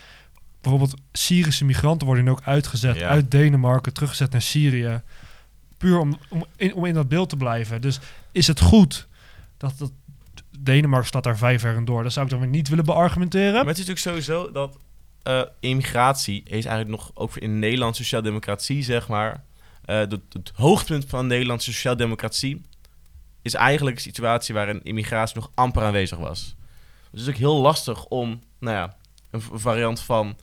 [0.68, 3.08] bijvoorbeeld Syrische migranten worden nu ook uitgezet Ja.
[3.08, 5.00] uit Denemarken, teruggezet naar Syrië.
[5.78, 7.80] Puur om, om, in, om in dat beeld te blijven.
[7.80, 7.98] Dus
[8.32, 9.06] is het goed
[9.56, 9.92] dat, dat
[10.58, 12.02] Denemarken staat daar vijf jaar door?
[12.02, 13.52] Dat zou ik dan weer niet willen beargumenteren.
[13.52, 14.78] Maar het is natuurlijk sowieso dat
[15.22, 19.44] eh, immigratie is eigenlijk nog ook in Nederland sociaaldemocratie, zeg maar.
[19.84, 22.62] eh, het, het hoogtepunt van Nederlandse sociaaldemocratie
[23.42, 26.54] is eigenlijk een situatie waarin immigratie nog amper aanwezig was.
[27.10, 28.96] Dus het is ook heel lastig om, nou ja,
[29.30, 30.36] een variant van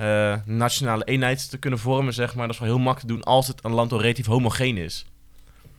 [0.00, 2.46] eh, nationale eenheid te kunnen vormen, zeg maar.
[2.46, 5.06] Dat is wel heel makkelijk te doen als het een land al relatief homogeen is.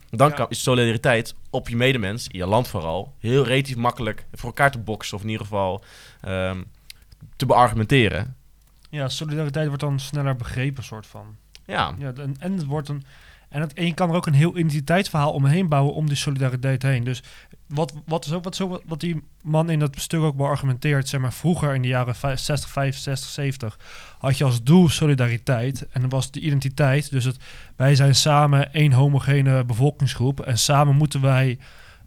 [0.09, 0.33] Dan Ja.
[0.35, 4.71] kan, is solidariteit op je medemens, in je land vooral, heel relatief makkelijk voor elkaar
[4.71, 5.17] te boksen.
[5.17, 5.83] Of in ieder geval
[6.21, 6.61] ehm,
[7.35, 8.35] te beargumenteren.
[8.89, 11.35] Ja, solidariteit wordt dan sneller begrepen, soort van.
[11.65, 13.03] Ja, Ja, en, en het wordt een.
[13.51, 17.03] En, en je kan er ook een heel identiteitsverhaal omheen bouwen om die solidariteit heen.
[17.03, 17.23] Dus
[17.67, 21.21] wat, wat, is ook, wat, zo, wat die man in dat stuk ook beargumenteert, zeg
[21.21, 23.79] maar, vroeger in de jaren vijf- 60, 65, 70,
[24.17, 25.87] had je als doel solidariteit.
[25.91, 27.11] En dat was de identiteit.
[27.11, 27.37] Dus het,
[27.75, 30.39] wij zijn samen één homogene bevolkingsgroep.
[30.39, 31.57] En samen moeten wij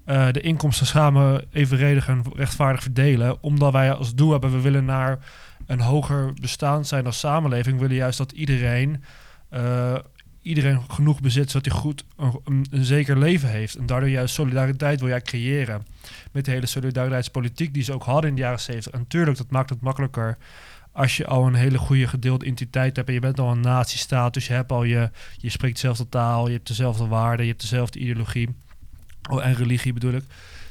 [0.05, 3.43] eh, de inkomsten samen evenredig en rechtvaardig verdelen.
[3.43, 5.19] Omdat wij als doel hebben, we willen naar
[5.67, 7.75] een hoger bestaan zijn als samenleving.
[7.75, 9.05] We willen juist dat iedereen
[9.49, 9.95] eh,
[10.45, 12.05] iedereen genoeg bezit zodat hij goed
[12.45, 13.75] een, zeker leven heeft.
[13.75, 15.87] En daardoor juist solidariteit wil jij creëren.
[16.33, 18.93] Met de hele solidariteitspolitiek die ze ook hadden in de jaren 70.
[18.93, 20.39] En natuurlijk, dat maakt het makkelijker
[20.93, 24.35] als je al een hele goede gedeelde identiteit hebt en je bent al een nazistaat,
[24.35, 27.63] dus je hebt al je, je spreekt dezelfde taal, je hebt dezelfde waarden, je hebt
[27.63, 28.49] dezelfde ideologie.
[29.31, 30.25] Oh, en religie bedoel ik.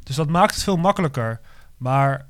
[0.04, 1.40] Dus dat maakt het veel makkelijker.
[1.78, 2.28] Maar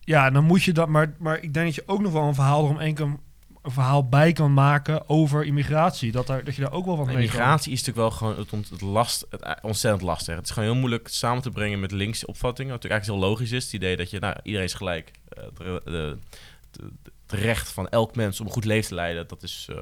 [0.00, 0.88] ja, dan moet je dat.
[0.88, 3.20] Maar, maar ik denk dat je ook nog wel een verhaal erom één kan
[3.68, 6.12] een verhaal bij kan maken over immigratie.
[6.12, 9.62] Dat, daar, dat je daar ook wel wat mee immigratie is natuurlijk wel gewoon het,
[9.62, 10.36] ontzettend lastig.
[10.36, 12.72] Het is gewoon heel moeilijk samen te brengen met linkse opvattingen.
[12.72, 13.64] Wat natuurlijk eigenlijk heel logisch is.
[13.64, 15.10] Het idee dat je, nou, iedereen is gelijk.
[15.28, 19.80] Eh, het, recht van elk mens om een goed leven te leiden, dat is eh,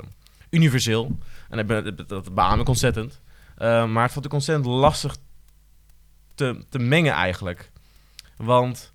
[0.51, 1.19] universeel.
[1.49, 3.21] En dat, dat, dat beaam ik ontzettend.
[3.57, 5.17] Eh, maar het vond ik ontzettend lastig
[6.35, 7.71] te, te mengen eigenlijk.
[8.37, 8.93] Want,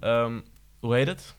[0.00, 0.40] ehm,
[0.78, 1.34] hoe heet het?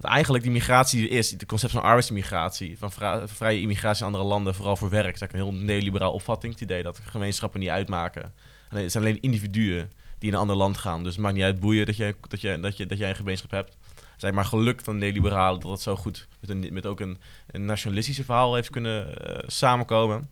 [0.00, 2.92] Want eigenlijk die migratie is, het concept van arbeidsimmigratie, van
[3.26, 6.52] vrije immigratie in andere landen, vooral voor werk, is eigenlijk een heel neoliberaal opvatting.
[6.52, 8.32] Het idee dat gemeenschappen niet uitmaken.
[8.68, 11.02] Alleen, het zijn alleen individuen die in een ander land gaan.
[11.02, 13.16] Dus het maakt niet uit boeien dat jij, dat jij, dat je, dat jij een
[13.16, 13.76] gemeenschap hebt.
[14.12, 17.00] Het is maar gelukt van de neoliberalen dat het zo goed met, een, met ook
[17.00, 17.18] een,
[17.50, 20.30] een nationalistische verhaal heeft kunnen eh, samenkomen.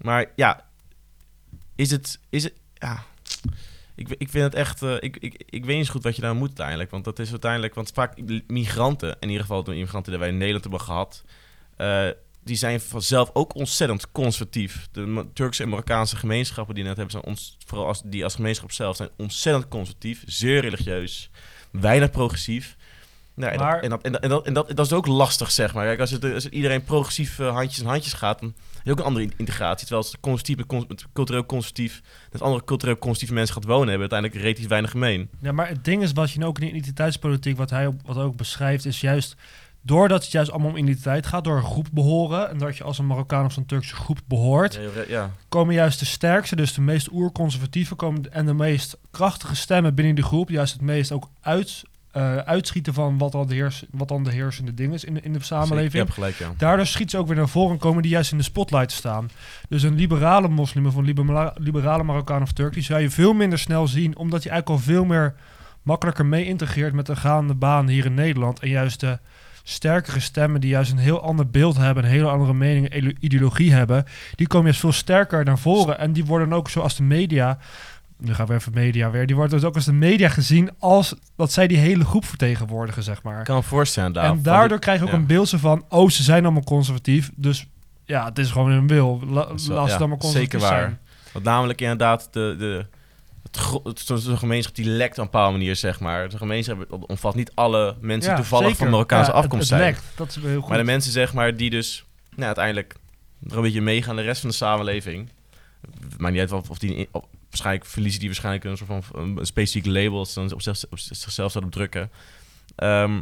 [0.00, 0.64] Maar ja,
[1.74, 3.04] is het, is het, ja,
[3.98, 6.34] ik, ik vind het echt, eh, ik, ik, ik weet niet goed wat je daar
[6.34, 6.90] moet uiteindelijk.
[6.90, 10.36] Want dat is uiteindelijk, want vaak migranten, in ieder geval de immigranten die wij in
[10.36, 11.24] Nederland hebben gehad,
[11.76, 12.08] eh,
[12.44, 14.88] die zijn vanzelf ook ontzettend conservatief.
[14.92, 18.72] De Turkse en Marokkaanse gemeenschappen die net hebben, zijn ons, vooral als, die als gemeenschap
[18.72, 21.30] zelf, zijn ontzettend conservatief, zeer religieus,
[21.70, 22.76] weinig progressief.
[23.38, 25.50] En, Maar- dat, en, dat, en, dat, en, dat, en dat, dat is ook lastig,
[25.50, 25.84] zeg maar.
[25.84, 28.90] Kijk, als, het, als het iedereen progressief eh, handjes en handjes gaat, dan heb je
[28.92, 29.78] ook een andere in- integratie.
[29.86, 32.00] Terwijl als het conservatief met, cons- met cultureel conservatief,
[32.32, 35.28] met andere cultureel conservatieve mensen gaat wonen, hebben uiteindelijk relatief weinig gemeen.
[35.40, 38.36] Ja, maar het ding is wat je ook in de identiteitspolitiek, wat hij wat ook
[38.36, 39.36] beschrijft, is juist
[39.82, 42.98] doordat het juist allemaal om identiteit gaat, door een groep behoren en dat je als
[42.98, 45.30] een Marokkaan of zo'n Turkse groep behoort, Ja, ja.
[45.48, 50.14] komen juist de sterkste, dus de meest oerconservatieve komen, en de meest krachtige stemmen binnen
[50.14, 54.08] die groep, juist het meest ook uit, eh, uitschieten van wat dan, de heers, wat
[54.08, 55.92] dan de heersende ding is in de, in de samenleving.
[55.92, 56.52] Je hebt gelijk, ja.
[56.56, 59.30] Daardoor schiet ze ook weer naar voren en komen die juist in de spotlight staan.
[59.68, 63.32] Dus een liberale moslim of een libera- liberale Marokkaan of Turk, die zou je veel
[63.32, 65.34] minder snel zien, omdat je eigenlijk al veel meer
[65.82, 68.60] makkelijker mee integreert met de gaande baan hier in Nederland.
[68.60, 69.18] En juist de
[69.62, 73.72] sterkere stemmen die juist een heel ander beeld hebben, een hele andere mening, ide- ideologie
[73.72, 75.98] hebben, die komen juist veel sterker naar voren.
[75.98, 77.58] En die worden ook zoals de media,
[78.18, 81.14] nu gaan we even media weer, die worden dus ook als de media gezien als
[81.36, 83.38] dat zij die hele groep vertegenwoordigen, zeg maar.
[83.38, 84.12] Ik kan me voorstellen.
[84.12, 84.24] daar.
[84.24, 85.16] En Van daardoor die- krijg je ook ja.
[85.16, 87.30] een beeld van, oh, ze zijn allemaal conservatief.
[87.34, 87.66] Dus
[88.04, 89.20] ja, het is gewoon een wil.
[89.26, 90.68] La, laat ze ja, maar conservatief zeker waar.
[90.80, 90.98] zijn.
[91.32, 92.86] Want namelijk inderdaad, de, de,
[93.84, 96.28] het, zo'n- zo'n gemeenschap die lekt op een bepaalde manier, zeg maar.
[96.28, 98.82] De gemeenschap omvat niet alle mensen die toevallig zeker.
[98.82, 99.90] van Marokkaanse het- afkomst het zijn.
[99.90, 100.04] lekt.
[100.16, 100.68] Dat is heel goed.
[100.68, 102.94] Maar de mensen, zeg maar, die dus nou, uiteindelijk
[103.48, 105.28] er een beetje meegaan de rest van de samenleving.
[106.18, 107.28] Maar niet uit of, of die op-
[107.58, 110.84] waarschijnlijk verliezen die waarschijnlijk een soort van een, specifiek label dat ze dan op, zich,
[110.90, 112.10] op zichzelf zouden drukken.
[112.76, 113.20] Ehm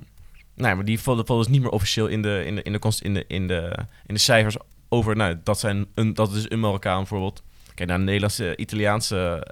[0.57, 2.81] nou, ja, maar die vallen dus niet meer officieel in de, in de, in de,
[3.03, 4.57] in de, in de, in de cijfers
[4.89, 5.17] over.
[5.17, 7.43] Nou, dat, zijn een, dat is een Marokkaan bijvoorbeeld.
[7.75, 9.47] Kijk naar de Nederlandse, Italiaanse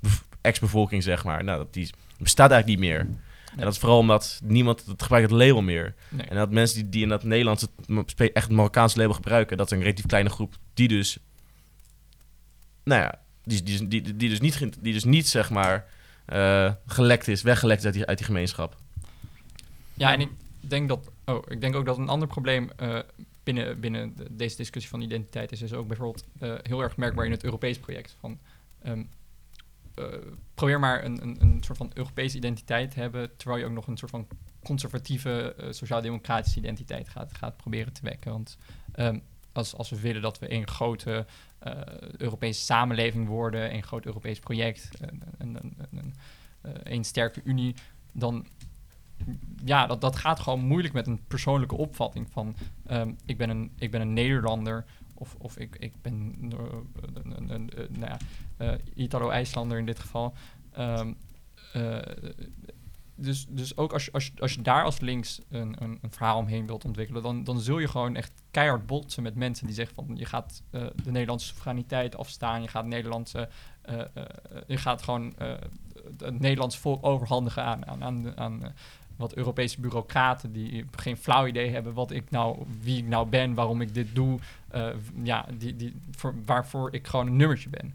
[0.00, 1.44] bev- ex-bevolking, zeg maar.
[1.44, 3.00] Nou, dat die bestaat eigenlijk niet meer.
[3.56, 5.94] En dat is vooral omdat niemand het gebruikt het label meer.
[6.08, 6.26] Nee.
[6.26, 7.68] En dat mensen die, die in dat Nederlandse,
[8.16, 11.18] echt het Marokkaanse label gebruiken, dat is een relatief kleine groep die dus,
[12.84, 15.86] nou ja, die, die, die, die, dus, niet, die dus niet, zeg maar,
[16.24, 18.76] eh, gelekt is, weggelekt is uit die, uit die gemeenschap.
[19.94, 21.10] Ja, en ik denk dat.
[21.24, 22.98] Oh, ik denk ook dat een ander probleem eh,
[23.42, 27.24] binnen, binnen de- deze discussie van identiteit is, is ook bijvoorbeeld eh, heel erg merkbaar
[27.24, 28.16] in het Europees project.
[28.20, 28.38] Van,
[28.82, 29.02] ehm,
[29.94, 30.04] eh,
[30.54, 33.86] probeer maar een, een, een soort van Europese identiteit te hebben, terwijl je ook nog
[33.86, 34.26] een soort van
[34.62, 38.30] conservatieve, sociaal-democratische identiteit gaat, gaat proberen te wekken.
[38.30, 38.56] Want
[38.92, 39.18] ehm,
[39.52, 41.26] als, als we willen dat we één grote
[42.16, 46.14] Europese samenleving worden, één groot Europees project, een, een, een, een, een,
[46.60, 47.74] eh, één sterke unie,
[48.12, 48.46] dan
[49.64, 53.72] ja, dat, dat gaat gewoon moeilijk met een persoonlijke opvatting van ehm, ik, ben een,
[53.78, 56.58] ik ben een Nederlander of, of ik, ik ben eh,
[57.14, 58.16] een, een, een, een, nou
[58.56, 60.34] eh, Italo-IJslander in dit geval.
[60.72, 61.12] Ehm,
[61.72, 61.98] eh,
[63.14, 66.12] dus, dus ook als je, als, je, als je daar als links een, een, een
[66.12, 69.74] verhaal omheen wilt ontwikkelen, dan, dan zul je gewoon echt keihard botsen met mensen die
[69.74, 73.48] zeggen van je gaat eh, de Nederlandse soevereiniteit afstaan, je gaat Nederlandse,
[73.82, 74.06] eh, eh,
[74.66, 75.34] je gaat gewoon
[76.18, 78.74] het Nederlandse volk overhandigen aan, aan, aan, aan
[79.16, 83.54] wat Europese bureaucraten die geen flauw idee hebben wat ik nou, wie ik nou ben,
[83.54, 84.38] waarom ik dit doe,
[85.22, 87.94] ja, die, die, voor, waarvoor ik gewoon een nummertje ben.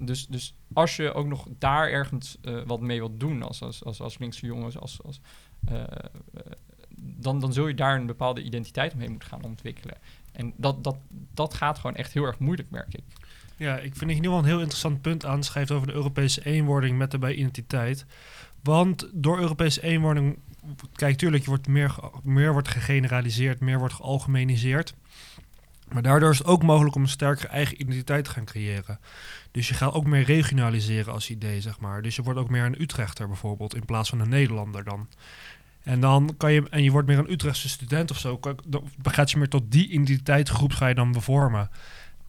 [0.00, 3.84] Dus, dus als je ook nog daar ergens eh, wat mee wilt doen als, als,
[3.84, 5.20] als, als linkse jongens, als, als,
[5.64, 5.88] eh, eh,
[7.00, 9.96] dan, dan zul je daar een bepaalde identiteit omheen moeten gaan ontwikkelen.
[10.32, 10.96] En dat, dat,
[11.34, 13.04] dat gaat gewoon echt heel erg moeilijk, merk ik.
[13.56, 16.98] Ja, ik vind in ieder geval een heel interessant punt aanschrijft over de Europese eenwording
[16.98, 18.06] met daarbij identiteit.
[18.62, 20.38] Want door Europese eenwording,
[20.92, 24.94] kijk, tuurlijk, je wordt meer, meer wordt gegeneraliseerd, meer wordt gealgemeniseerd.
[25.92, 28.98] Maar daardoor is het ook mogelijk om een sterkere eigen identiteit te gaan creëren.
[29.50, 32.02] Dus je gaat ook meer regionaliseren als idee, zeg maar.
[32.02, 35.08] Dus je wordt ook meer een Utrechter bijvoorbeeld, in plaats van een Nederlander dan.
[35.82, 39.30] En dan kan je, en je wordt meer een Utrechtse student of zo, dan gaat
[39.30, 41.70] je meer tot die identiteitsgroep ga je dan bevormen.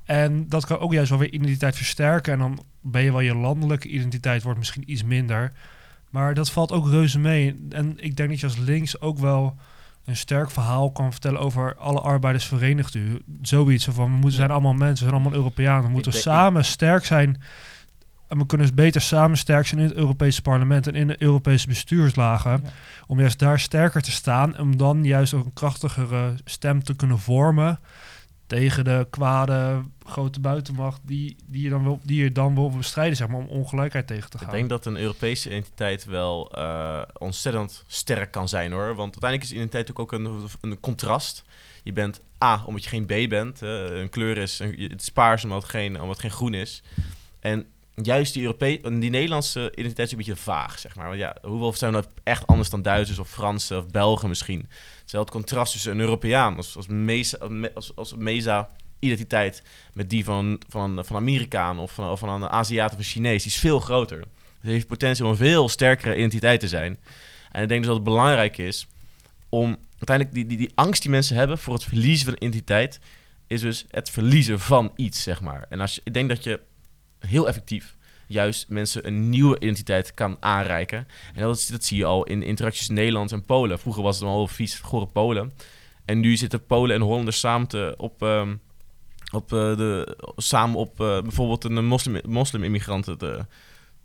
[0.04, 2.34] En dat kan ook juist wel weer identiteit versterken.
[2.34, 5.52] En dan ben je wel je landelijke identiteit wordt misschien iets minder.
[6.10, 7.68] Maar dat valt ook reuze mee.
[7.70, 9.58] En ik denk dat je als links ook wel
[10.06, 13.22] een sterk verhaal kan vertellen over alle arbeiders verenigd u.
[13.42, 15.84] Zoiets van, we moeten, zijn allemaal mensen, we zijn allemaal Europeanen.
[15.84, 17.42] We moeten samen sterk zijn.
[18.28, 21.22] En we kunnen dus beter samen sterk zijn in het Europese parlement en in de
[21.24, 22.62] Europese bestuurslagen.
[22.64, 22.70] Ja.
[23.08, 24.60] Om juist daar sterker te staan.
[24.60, 27.80] Om dan juist ook een krachtigere stem te kunnen vormen
[28.50, 33.16] tegen de kwade grote buitenmacht die, die, je dan wil, die je dan wil bestrijden,
[33.16, 34.48] zeg maar, om ongelijkheid tegen te gaan.
[34.48, 38.96] Ik denk dat een Europese identiteit wel eh, ontzettend sterk kan zijn hoor.
[38.96, 41.44] Want uiteindelijk is identiteit ook, ook een, een contrast.
[41.84, 43.62] Je bent A, omdat je geen B bent.
[43.62, 46.84] een kleur is, een, het is paars omdat het geen, omdat het geen groen is.
[47.40, 47.66] En
[48.02, 51.08] juist die, die Nederlandse identiteit is een beetje vaag, zeg maar.
[51.08, 54.68] Want ja, hoeveel zijn nou echt anders dan Duitsers of Fransen of Belgen misschien?
[55.00, 57.38] Terwijl het contrast tussen een Europeaan als, als, mesa,
[58.18, 63.44] mesa-identiteit met die van, van, van Amerikaan of van, van een Aziat of een Chinees,
[63.44, 64.20] die is veel groter.
[64.60, 67.00] Het heeft potentie om een veel sterkere identiteit te zijn.
[67.52, 68.88] En ik denk dus dat het belangrijk is
[69.50, 73.00] om uiteindelijk die, die, die angst die mensen hebben voor het verliezen van identiteit,
[73.48, 75.66] is dus het verliezen van iets, zeg maar.
[75.70, 76.60] En als je, ik denk dat je
[77.20, 77.96] heel effectief
[78.30, 81.08] juist mensen een nieuwe identiteit kan aanreiken.
[81.36, 83.80] En dat, dat zie je al in interacties Nederland en Polen.
[83.80, 85.54] Vroeger was het een half vies, gore Polen.
[86.06, 88.62] En nu zitten Polen en Hollanders samen te, op, um,
[89.32, 93.46] op, uh, de, samen op uh, bijvoorbeeld een moslim, moslim-immigranten te,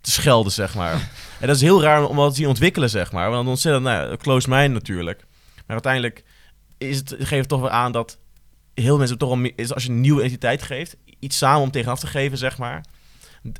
[0.01, 0.93] te schelden, zeg maar.
[1.41, 3.29] en dat is heel raar om dat te zien ontwikkelen, zeg maar.
[3.29, 5.25] Want ontzettend, nou ja, close mind natuurlijk.
[5.55, 6.23] Maar uiteindelijk
[6.77, 8.17] is het, geeft het toch weer aan dat
[8.73, 11.99] heel mensen toch al, is als je een nieuwe identiteit geeft, iets samen om tegenaf
[11.99, 12.83] te geven, zeg maar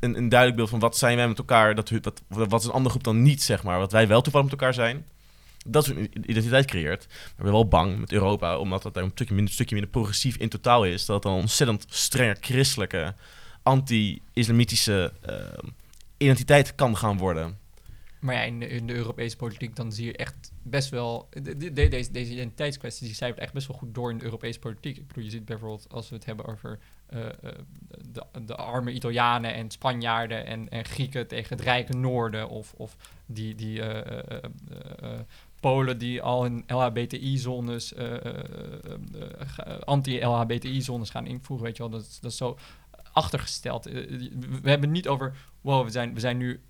[0.00, 2.90] een, duidelijk beeld van wat zijn wij met elkaar, dat, wat, wat is een andere
[2.90, 3.78] groep dan niet, zeg maar.
[3.78, 5.04] Wat wij wel toevallig met elkaar zijn.
[5.66, 7.06] Dat is een identiteit creëert.
[7.08, 10.84] Maar ben wel bang met Europa, omdat dat een stukje minder, stukje progressief in totaal
[10.84, 11.06] is.
[11.06, 13.14] Dat het een ontzettend strenge christelijke,
[13.62, 15.34] anti-islamitische uh,
[16.16, 17.58] identiteit kan gaan worden.
[18.20, 21.28] Maar ja, in de, Europese politiek dan zie je echt best wel...
[21.30, 24.96] De, deze, deze identiteitskwestie die cijfert echt best wel goed door in de Europese politiek.
[24.96, 26.78] Ik bedoel, je ziet bijvoorbeeld als we het hebben over
[27.10, 27.26] uh,
[28.44, 32.48] de, arme Italianen en Spanjaarden en, en, Grieken tegen het rijke noorden.
[32.48, 34.00] Of, of die, die uh,
[35.60, 37.94] Polen die al in LHBTI-zones,
[39.84, 41.66] anti-LHBTI-zones gaan invoeren.
[41.66, 42.58] Weet je wel, dat, dat is zo
[43.12, 43.84] achtergesteld.
[43.84, 46.60] We hebben het niet over, wow, we zijn, we zijn nu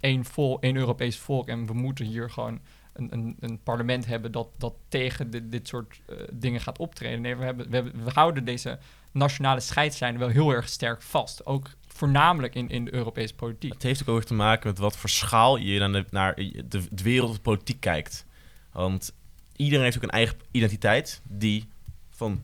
[0.00, 2.60] één, vol, één Europees volk en we moeten hier gewoon
[2.94, 6.00] een, een, een parlement hebben dat, dat tegen dit, soort
[6.32, 7.20] dingen gaat optreden.
[7.20, 8.78] Nee, we, hebben, we, hebben, we houden deze
[9.12, 11.46] nationale scheidslijnen wel heel erg sterk vast.
[11.46, 13.72] Ook voornamelijk in, in de Europese politiek.
[13.72, 16.34] Het heeft ook te maken met wat voor schaal je naar de, naar
[16.68, 18.26] de, wereldpolitiek kijkt.
[18.72, 19.14] Want
[19.56, 21.68] iedereen heeft ook een eigen identiteit die
[22.10, 22.42] van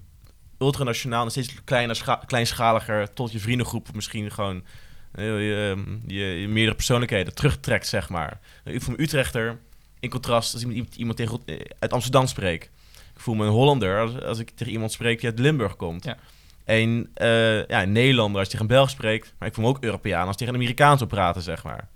[0.58, 4.64] ultranationaal en steeds kleiner, kleinschaliger tot je vriendengroep misschien gewoon
[5.12, 8.40] eh, je, je, je, meerdere persoonlijkheden terugtrekt, zeg maar.
[8.64, 9.58] Ik voel me Utrechter
[10.00, 12.70] in contrast als iemand, iemand tegen, eh, uit Amsterdam spreek.
[13.14, 16.04] Ik voel me een Hollander als, als ik tegen iemand spreek die uit Limburg komt.
[16.04, 16.16] Ja.
[16.64, 19.34] En uh, ja, een Nederlander als je tegen een Belg spreekt.
[19.38, 21.88] Maar ik voel me ook Europeaan als je tegen een Amerikaan zou praten, zeg maar.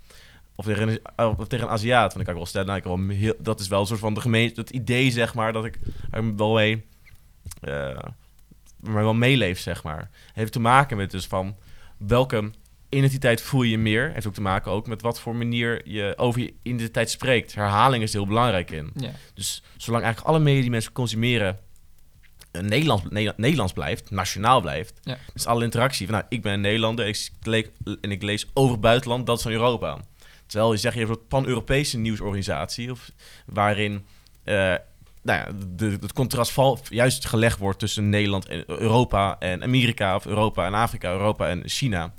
[0.55, 2.07] Of tegen een, of tegen een Aziat.
[2.07, 4.13] Want ik kan wel stellen, nou, ik wel heel, dat is wel een soort van
[4.13, 5.79] de gemeente, het idee, zeg maar, dat ik
[6.11, 6.85] er wel mee,
[7.61, 7.97] uh,
[8.79, 10.09] maar wel meeleef, zeg maar.
[10.33, 11.55] Heeft te maken met dus van
[11.97, 12.51] welke
[12.95, 14.11] identiteit voel je meer.
[14.13, 17.55] Heeft ook te maken ook met wat voor manier je over je identiteit spreekt.
[17.55, 18.91] Herhaling is er heel belangrijk in.
[18.95, 19.11] Ja.
[19.33, 21.59] Dus zolang eigenlijk alle media die mensen consumeren
[22.61, 23.03] Nederlands,
[23.37, 24.99] Nederlands blijft, nationaal blijft.
[25.03, 25.17] Ja.
[25.33, 28.71] Dus alle interactie van, nou, ik ben een Nederlander ik leek, en ik lees over
[28.71, 29.99] het buitenland, dat is van Europa.
[30.45, 33.11] Terwijl je zegt, je hebt een pan-Europese nieuwsorganisatie, of,
[33.45, 34.05] waarin
[34.43, 34.75] uh,
[35.21, 40.15] nou ja, de, het contrast val, juist gelegd wordt tussen Nederland en Europa en Amerika,
[40.15, 42.13] of Europa en Afrika, Europa en China.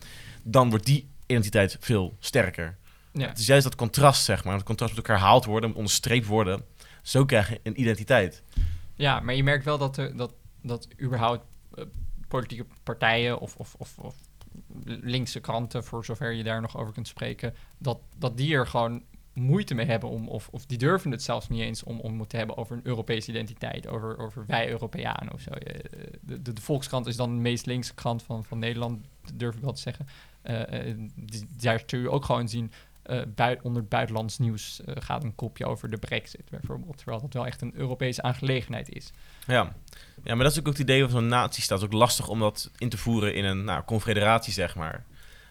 [0.49, 2.77] Dan wordt die identiteit veel sterker.
[3.13, 3.29] Ja.
[3.29, 4.55] Het is juist dat contrast, zeg maar.
[4.55, 6.65] Het contrast moet elkaar herhaald worden, moet onderstreept worden.
[7.03, 8.43] Zo krijg je een identiteit.
[8.95, 10.33] Ja, maar je merkt wel dat, er, dat,
[10.63, 11.85] dat überhaupt uh,
[12.29, 14.15] politieke partijen of, of, of, of,
[14.85, 19.03] linkse kranten, voor zover je daar nog over kunt spreken, dat, dat die er gewoon
[19.33, 22.37] moeite mee hebben om, of, of die durven het zelfs niet eens om, om te
[22.37, 25.51] hebben over een Europese identiteit, over, over wij Europeanen of zo.
[25.51, 25.81] Eh,
[26.21, 29.61] de, de, de, Volkskrant is dan de meest linkse krant van, van Nederland, durf ik
[29.61, 30.07] wel te zeggen.
[31.61, 32.73] Daar kun je ook gewoon zien
[33.11, 36.97] uh, onder het buitenlands nieuws uh, gaat een kopje over de brexit bijvoorbeeld.
[36.97, 39.13] Terwijl dat wel echt een Europese aangelegenheid is.
[39.47, 39.73] Ja,
[40.25, 41.81] ja maar dat is ook het idee van zo'n nazistaat.
[41.81, 45.05] Het is ook lastig om dat in te voeren in een nou, confederatie, zeg maar.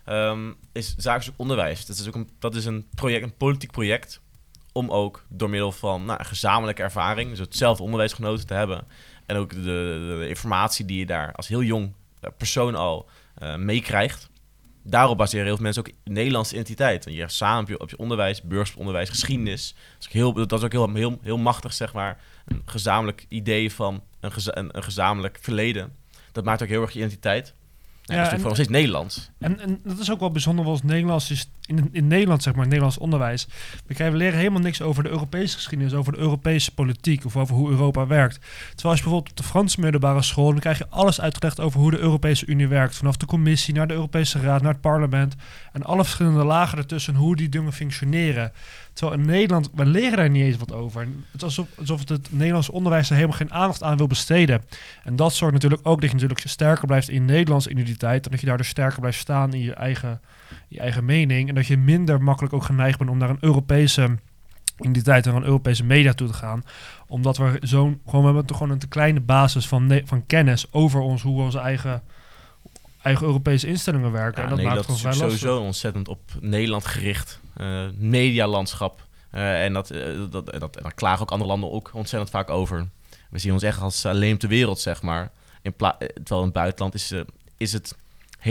[0.05, 1.86] Um, is zakelijk onderwijs.
[1.86, 4.21] Dat is ook een, dat is een project, een politiek project
[4.71, 8.88] om ook door middel van nou, gezamenlijke ervaring, dus hetzelfde onderwijs genoten te hebben.
[9.25, 9.60] En ook de,
[10.19, 13.10] de, informatie die je daar als heel jong eh, persoon al
[13.58, 14.29] meekrijgt
[14.88, 17.06] daarop baseren heel veel mensen ook Nederlandse identiteit.
[17.06, 19.76] En je samen op je, op je onderwijs, beursonderwijs, geschiedenis.
[19.93, 22.17] Dat is ook, heel, dat is ook heel, heel, heel machtig, zeg maar.
[22.45, 25.95] Een gezamenlijk idee van een, geza een, een gezamenlijk verleden.
[26.32, 27.54] Dat maakt ook heel erg je identiteit.
[28.02, 29.30] Ja, ja, dat is natuurlijk nog steeds Nederlands.
[29.39, 32.63] En, en dat is ook wel bijzonder, want Nederlands is in, in Nederland, zeg maar,
[32.63, 33.47] in Nederlands onderwijs,
[33.86, 37.38] we, krijgen, we leren helemaal niks over de Europese geschiedenis, over de Europese politiek of
[37.38, 38.39] over hoe Europa werkt.
[38.39, 41.80] Terwijl als je bijvoorbeeld op de Franse middelbare school, dan krijg je alles uitgelegd over
[41.80, 42.96] hoe de Europese Unie werkt.
[42.96, 45.35] Vanaf de commissie naar de Europese Raad, naar het parlement
[45.73, 48.52] en alle verschillende lagen ertussen, hoe die dingen functioneren.
[48.96, 51.02] Terwijl in Nederland, we leren daar niet eens wat over.
[51.02, 54.62] Het is alsof, alsof het, het Nederlandse onderwijs er helemaal geen aandacht aan wil besteden.
[55.04, 58.25] En dat zorgt natuurlijk ook dat je natuurlijk sterker blijft in Nederlandse identiteit.
[58.25, 60.21] En dat je daar dus sterker blijft staan in je eigen,
[60.67, 61.50] je eigen mening.
[61.50, 64.17] En dat je minder makkelijk ook geneigd bent om naar een Europese
[64.79, 66.63] identiteit en naar een Europese media toe te gaan.
[67.08, 70.67] Omdat we zo'n, gewoon, we hebben toch gewoon een te kleine basis van, van kennis
[70.71, 72.04] over ons, hoe onze eigen,
[73.02, 74.43] eigen Europese instellingen werken.
[74.43, 75.39] Ja, en dat maakt is natuurlijk lastig.
[75.39, 77.39] sowieso ontzettend op Nederland gericht.
[77.54, 79.04] eh medialandschap.
[79.31, 82.31] Eh, en dat, eh, dat, en dat, en daar klagen ook andere landen ook ontzettend
[82.31, 82.87] vaak over.
[83.29, 85.31] We zien ons echt als alleen op de wereld, zeg maar.
[85.62, 87.13] In terwijl in het buitenland is,
[87.58, 87.96] is het,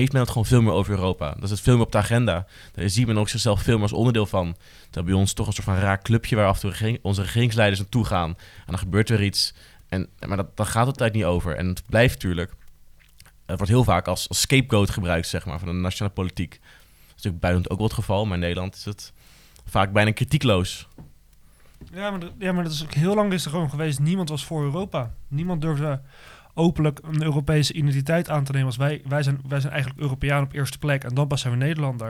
[0.01, 1.31] heeft men het gewoon veel meer over Europa.
[1.35, 2.47] Dat is het veel meer op de agenda.
[2.73, 4.57] Daar ziet men ook zichzelf veel meer als onderdeel van.
[4.85, 7.81] Terwijl bij ons toch een soort van raar clubje waar af en toe onze regeringsleiders
[7.81, 8.29] naartoe gaan.
[8.31, 8.37] En
[8.67, 9.55] dan gebeurt er iets.
[9.89, 11.57] En, maar dat, daar gaat het tijd niet over.
[11.57, 12.51] En het blijft natuurlijk.
[13.47, 16.51] Het wordt heel vaak als, scapegoat gebruikt, zeg maar, van de nationale politiek.
[16.51, 16.61] Dat
[17.07, 19.13] is natuurlijk buiten ook wel het geval, maar in Nederland is het
[19.67, 20.89] vaak bijna kritiekloos.
[21.93, 23.99] Ja, maar, dat- ja, maar dat is ook heel lang is er gewoon geweest.
[23.99, 25.15] Niemand was voor Europa.
[25.29, 26.01] Niemand durfde
[26.55, 28.67] openlijk een Europese identiteit aan te nemen.
[28.67, 31.53] Als wij, wij, zijn, wij zijn eigenlijk Europeaan op eerste plek en dan pas zijn
[31.53, 32.09] we Nederlander.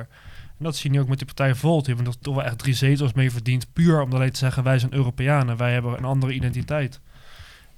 [0.58, 1.84] En dat zie je nu ook met die partij Volt.
[1.84, 3.72] Die hebben er toch wel echt drie zetels mee verdiend.
[3.72, 5.56] Puur om alleen te zeggen wij zijn Europeanen.
[5.56, 7.00] Wij hebben een andere identiteit.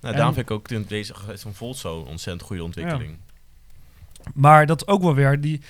[0.01, 3.17] Nou, En- daarom vind ik ook deze van Volt zo ontzettend goede ontwikkeling.
[4.35, 5.61] Maar dat ook wel weer, die,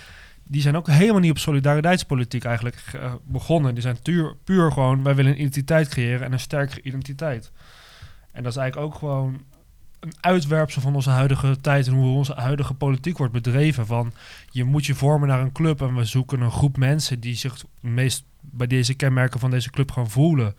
[0.45, 3.75] die zijn ook helemaal niet op solidariteitspolitiek eigenlijk eh, begonnen.
[3.75, 7.53] Die zijn tuur, puur gewoon, wij willen een identiteit creëren en een sterkere identiteit.
[8.33, 9.41] En dat is eigenlijk ook gewoon
[10.01, 13.87] een uitwerpsel van onze huidige tijd en hoe onze huidige politiek wordt bedreven.
[13.87, 14.13] Van
[14.51, 17.65] je moet je vormen naar een club en we zoeken een groep mensen die zich
[17.81, 20.55] meest bij deze kenmerken van deze club gaan voelen.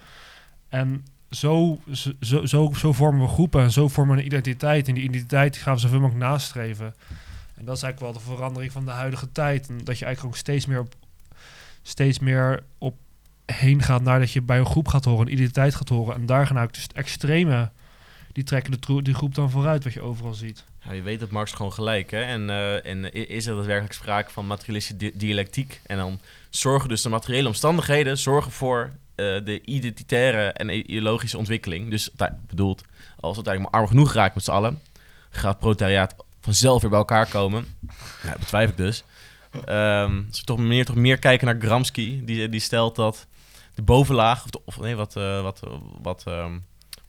[0.70, 1.80] En zo,
[2.20, 4.88] zo, zo, zo vormen we groepen en zo vormen we een identiteit.
[4.88, 6.96] En die identiteit gaan we zoveel mogelijk nastreven.
[7.56, 9.70] En dat is eigenlijk wel de verandering van de huidige tijd.
[9.70, 10.94] En dat je eigenlijk ook steeds meer op,
[11.82, 12.96] steeds meer op
[13.46, 16.16] heen gaat naar dat je bij een groep gaat horen, een identiteit gaat horen.
[16.16, 17.72] En daar gaan eigenlijk dus het extreme,
[18.38, 20.64] die trekken de die groep dan vooruit, wat je overal ziet.
[20.86, 22.22] Ja, je weet dat Marx gewoon gelijk, hè?
[22.22, 25.82] En, eh, en is er daadwerkelijk sprake van materialistische di- dialectiek?
[25.86, 26.20] En dan
[26.50, 31.90] zorgen dus de materiële omstandigheden zorgen voor eh, de identitaire en ideologische ontwikkeling.
[31.90, 32.10] Dus
[32.48, 32.84] bedoeld,
[33.20, 34.82] als het eigenlijk maar arm genoeg raakt met z'n allen,
[35.30, 37.66] gaat proletariaat vanzelf weer bij elkaar komen.
[38.24, 39.04] Ja, betwijfel ik dus.
[39.66, 43.28] Ehm, als we toch meer, toch meer kijken naar Gramsci, die, die stelt dat
[43.76, 45.60] de bovenlaag, of, nee, wat, eh, wat,
[46.02, 46.58] wat ehm,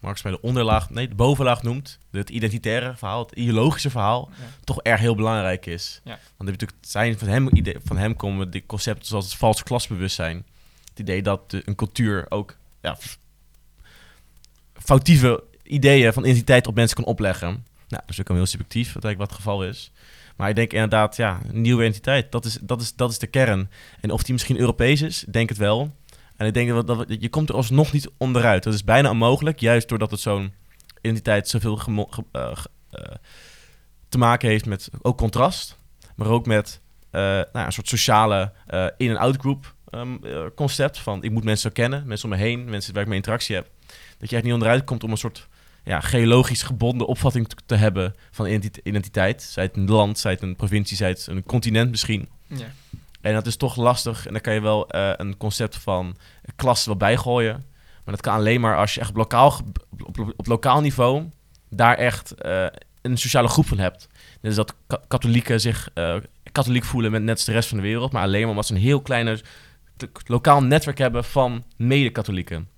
[0.00, 4.44] Marx bij de onderlaag, nee, de bovenlaag noemt, het identitaire verhaal, het ideologische verhaal, Ja.
[4.64, 6.00] toch erg heel belangrijk is.
[6.04, 6.18] Ja.
[6.36, 10.46] Want natuurlijk zijn van hem, idee, van hem komen die concepten zoals het vals klasbewustzijn.
[10.88, 12.96] Het idee dat de- een cultuur ook ja,
[14.74, 17.48] foutieve ideeën van identiteit op mensen kan opleggen.
[17.88, 19.92] Nou, dat is ook heel subjectief, wat eigenlijk wat het geval is.
[20.36, 23.26] Maar ik denk inderdaad, ja, een nieuwe identiteit, dat is, dat is, dat is de
[23.26, 23.70] kern.
[24.00, 25.94] En of die misschien Europees is, denk het wel.
[26.38, 28.62] En ik denk dat, dat je komt er alsnog niet onderuit.
[28.62, 30.52] Dat is bijna onmogelijk, juist doordat het zo'n
[31.00, 31.80] identiteit zoveel
[32.32, 32.50] eh,
[32.90, 33.02] eh,
[34.08, 35.76] te maken heeft met ook contrast,
[36.16, 36.80] maar ook met
[37.10, 38.52] eh, nou, een soort sociale
[38.96, 40.98] in- en out-group ehm, eh, concept.
[40.98, 43.70] Van ik moet mensen kennen, mensen om me heen, mensen waar ik mee interactie heb.
[44.18, 45.48] Dat je echt niet onderuit komt om een soort
[45.84, 49.42] ja, geologisch gebonden opvatting te, te hebben van identi- identiteit.
[49.42, 52.28] Zij het een land, zij het een provincie, zij het een continent misschien.
[52.46, 52.66] Ja.
[53.28, 54.26] En dat is toch lastig.
[54.26, 56.16] En dan kan je wel eh, een concept van
[56.56, 57.64] klasse wel bijgooien.
[58.04, 59.60] Maar dat kan alleen maar als je echt op lokaal,
[60.36, 61.30] op, lokaal niveau
[61.70, 62.66] daar echt eh,
[63.02, 64.08] een sociale groep van hebt.
[64.40, 66.16] Dus dat ka- katholieken zich eh,
[66.52, 68.12] katholiek voelen met net als de rest van de wereld.
[68.12, 69.40] Maar alleen maar omdat ze een heel klein
[70.26, 72.68] lokaal netwerk hebben van mede-katholieken.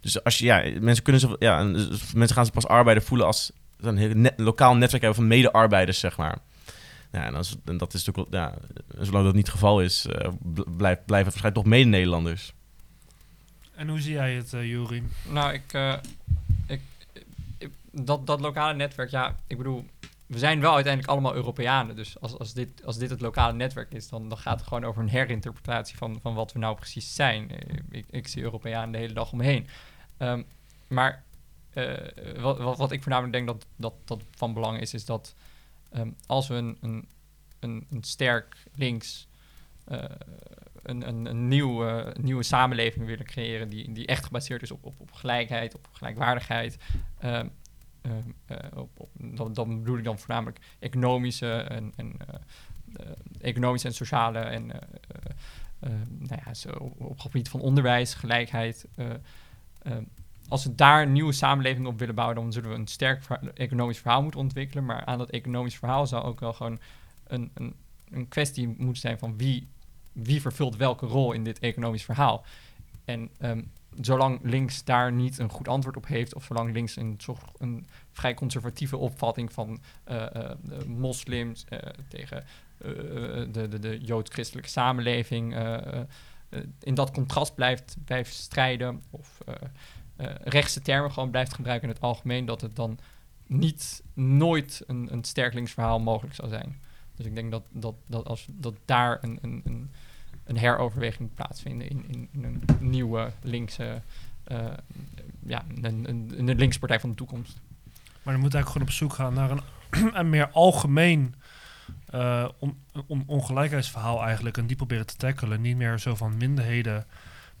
[0.00, 1.72] Dus als je, ja, mensen kunnen ja, en
[2.14, 5.98] mensen gaan zich pas arbeider voelen als ze een heel lokaal netwerk hebben van mede-arbeiders,
[5.98, 6.38] zeg maar.
[7.12, 8.54] Ja, en, als, en dat is natuurlijk, ja,
[8.98, 12.52] zolang dat niet het geval is, eh, bl- blijft, blijven het waarschijnlijk toch mede-Nederlanders.
[13.74, 15.02] En hoe zie jij het, uh, Juri?
[15.28, 15.94] Nou, ik, eh,
[16.66, 16.80] ik,
[17.58, 19.86] ik- dat, dat lokale netwerk, ja, ik bedoel,
[20.26, 21.96] we zijn wel uiteindelijk allemaal Europeanen.
[21.96, 24.84] Dus als, als, dit, als dit het lokale netwerk is, dan, dan gaat het gewoon
[24.84, 27.50] over een herinterpretatie van, van wat we nou precies zijn.
[27.50, 29.66] Eh, Ik, ik zie Europeanen de hele dag om me heen.
[30.16, 30.42] Ehm,
[30.88, 31.22] maar
[31.72, 31.94] eh,
[32.40, 35.34] wat, wat, wat ik voornamelijk denk dat, dat, dat van belang is, is dat
[35.92, 39.28] ehm, als we een, een, een, sterk links
[39.84, 40.04] eh,
[40.82, 45.00] een, een, een nieuwe, nieuwe samenleving willen creëren die, die echt gebaseerd is op, op,
[45.00, 46.78] op gelijkheid, op gelijkwaardigheid.
[47.18, 47.48] ehm,
[48.00, 52.16] ehm, eh, op, op, dan, dan bedoel ik dan voornamelijk economische en, en,
[52.96, 53.06] eh,
[53.40, 54.66] economische en sociale en
[56.18, 58.86] nou ja, zo op, op gebied van onderwijs, gelijkheid.
[60.52, 63.24] Als we daar een nieuwe samenleving op willen bouwen, dan zullen we een sterk
[63.54, 64.84] economisch verhaal moeten ontwikkelen.
[64.84, 66.78] Maar aan dat economisch verhaal zou ook wel gewoon
[67.26, 67.74] een, een,
[68.10, 69.68] een kwestie moeten zijn van wie,
[70.12, 72.44] wie vervult welke rol in dit economisch verhaal.
[73.04, 73.62] En ehm,
[74.00, 77.18] zolang links daar niet een goed antwoord op heeft, of zolang links een,
[77.58, 81.78] een vrij conservatieve opvatting van eh, eh, moslims eh,
[82.08, 82.44] tegen
[83.52, 85.56] de, de, de joods-christelijke samenleving
[86.80, 89.38] in dat contrast blijft, blijft strijden, of
[90.44, 92.98] rechtse termen gewoon blijft gebruiken in het algemeen, dat het dan
[93.46, 96.80] niet nooit een, een sterk links verhaal mogelijk zou zijn.
[97.16, 99.90] Dus ik denk dat, dat, dat, als, dat daar een, een,
[100.44, 104.02] een, heroverweging moet plaatsvinden in, in, een nieuwe linkse,
[104.44, 104.66] eh,
[105.46, 107.60] ja, een, een, een linkspartij van de toekomst.
[108.22, 111.34] Maar dan moet eigenlijk gewoon op zoek gaan naar een, een meer algemeen
[112.06, 114.56] eh, on- on- ongelijkheidsverhaal eigenlijk.
[114.56, 115.60] En die proberen te tackelen.
[115.60, 117.06] Niet meer zo van minderheden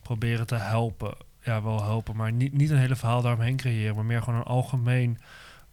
[0.02, 1.14] proberen te helpen.
[1.44, 3.94] Ja, wel helpen, maar niet, niet een hele verhaal daaromheen creëren.
[3.94, 5.18] Maar meer gewoon een algemeen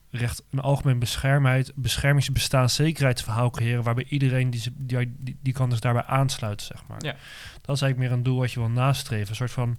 [0.10, 3.84] recht, een algemeen beschermheid, beschermingsbestaanszekerheidsverhaal creëren.
[3.84, 7.04] Waarbij iedereen die, die, die, die kan dus daarbij aansluiten, zeg maar.
[7.04, 7.16] Ja.
[7.62, 9.30] Dat is eigenlijk meer een doel wat je wil nastreven.
[9.30, 9.78] Een soort van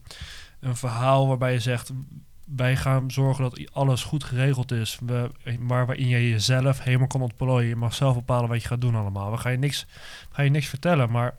[0.61, 1.93] een verhaal waarbij je zegt
[2.57, 4.99] wij gaan zorgen dat alles goed geregeld is.
[5.07, 7.69] We, maar waarin je jezelf helemaal kan ontplooien.
[7.69, 9.31] Je mag zelf bepalen wat je gaat doen allemaal.
[9.31, 9.87] We gaan je niks,
[10.29, 11.35] we gaan je niks vertellen, maar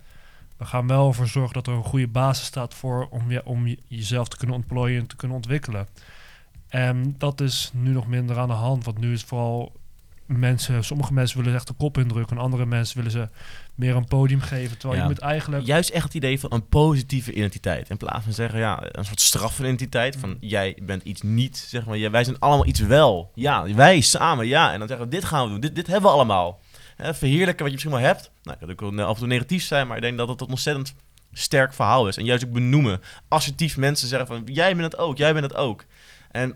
[0.62, 3.68] we gaan wel ervoor zorgen dat er een goede basis staat voor om, je, om
[3.68, 5.88] je, jezelf te kunnen ontplooien en te kunnen ontwikkelen.
[6.68, 9.72] En dat is nu nog minder aan de hand, want nu is vooral
[10.26, 13.30] mensen, sommige mensen willen echt de kop indrukken en andere mensen willen ze
[13.76, 14.78] meer een podium geven.
[14.78, 15.08] Terwijl Ja.
[15.08, 15.66] je moet eigenlijk...
[15.66, 17.90] Juist echt het idee van een positieve identiteit.
[17.90, 20.16] In plaats van zeggen, ja, een soort straffenidentiteit.
[20.16, 21.98] Van jij bent iets niet, zeg maar.
[21.98, 23.32] Ja, wij zijn allemaal iets wel.
[23.36, 24.74] Ja, wij samen, ja.
[24.74, 25.60] En dan zeggen we, dit gaan we doen.
[25.60, 26.60] Dit, dit hebben we allemaal.
[27.02, 28.32] Hè, verheerlijken wat je misschien wel hebt.
[28.44, 29.88] Nou, dat kan ook af en toe negatief zijn.
[29.88, 30.94] Maar ik denk dat het een ontzettend
[31.34, 32.18] sterk verhaal is.
[32.18, 33.02] En juist ook benoemen.
[33.28, 35.86] Assertief mensen zeggen van, jij bent het ook, jij bent het ook.
[36.32, 36.56] En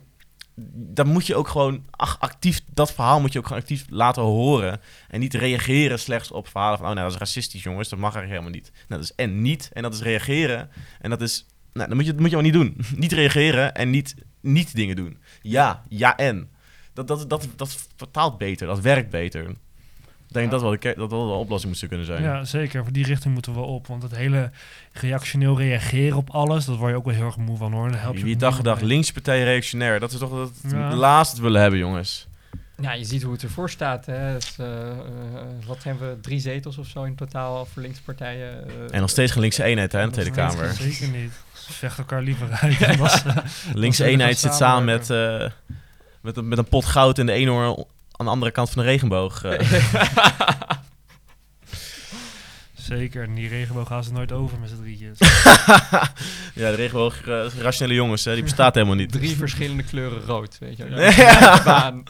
[0.76, 4.22] dan moet je ook gewoon ach, actief, dat verhaal moet je ook gewoon actief laten
[4.22, 4.82] horen.
[5.08, 8.16] En niet reageren slechts op verhalen van, oh nou, dat is racistisch jongens, dat mag
[8.16, 8.72] eigenlijk helemaal niet.
[8.88, 10.70] Nou, dat is en niet, en dat is reageren.
[11.00, 12.86] En dat is, nou, dat moet je, dat moet je gewoon niet doen.
[13.02, 15.20] niet reageren en niet, niet dingen doen.
[15.42, 16.50] Ja, ja en.
[16.94, 19.56] Dat, dat, dat, dat vertaalt beter, dat werkt beter.
[20.28, 22.24] Ik denk dat wel de, dat dat wel een oplossing moet kunnen zijn.
[22.24, 22.84] Ja, zeker.
[22.84, 23.88] Voor die richting moeten we op.
[23.88, 24.52] Want het hele
[24.94, 27.90] reactioneel reageren op alles, dat word je ook wel heel erg moe van hoor.
[27.92, 30.00] Dan help je Wie dag linkse partij reactionair.
[30.00, 30.32] Dat is toch
[30.64, 30.96] het Ja.
[30.96, 32.28] laatste willen hebben, jongens.
[32.82, 34.06] Ja, je ziet hoe het ervoor staat.
[34.06, 34.34] Hè.
[34.34, 34.98] Dus, eh, eh,
[35.68, 36.20] wat hebben we?
[36.20, 38.68] Drie zetels of zo in totaal voor linkspartijen.
[38.68, 40.74] eh, En nog steeds geen linkse eenheid hè, in de Dat Tweede Kamer.
[40.74, 41.32] Zeker niet.
[41.54, 42.80] Ze vechten elkaar liever uit.
[42.98, 43.42] dat ze-
[43.74, 45.50] Linkse eenheid zit samen met, eh,
[46.22, 47.86] met, een, met een pot goud en de eenhoorn
[48.18, 49.44] aan de andere kant van de regenboog.
[49.44, 49.72] eh.
[52.74, 53.24] Zeker.
[53.24, 55.18] En die regenboog gaan ze nooit over met z'n drietjes.
[56.62, 59.12] ja, de regenboog, eh, rationele jongens, hè, die bestaat helemaal niet.
[59.12, 61.00] Drie verschillende kleuren rood, weet je wel.
[61.12, 61.64] Ja.
[61.64, 62.04] Baan.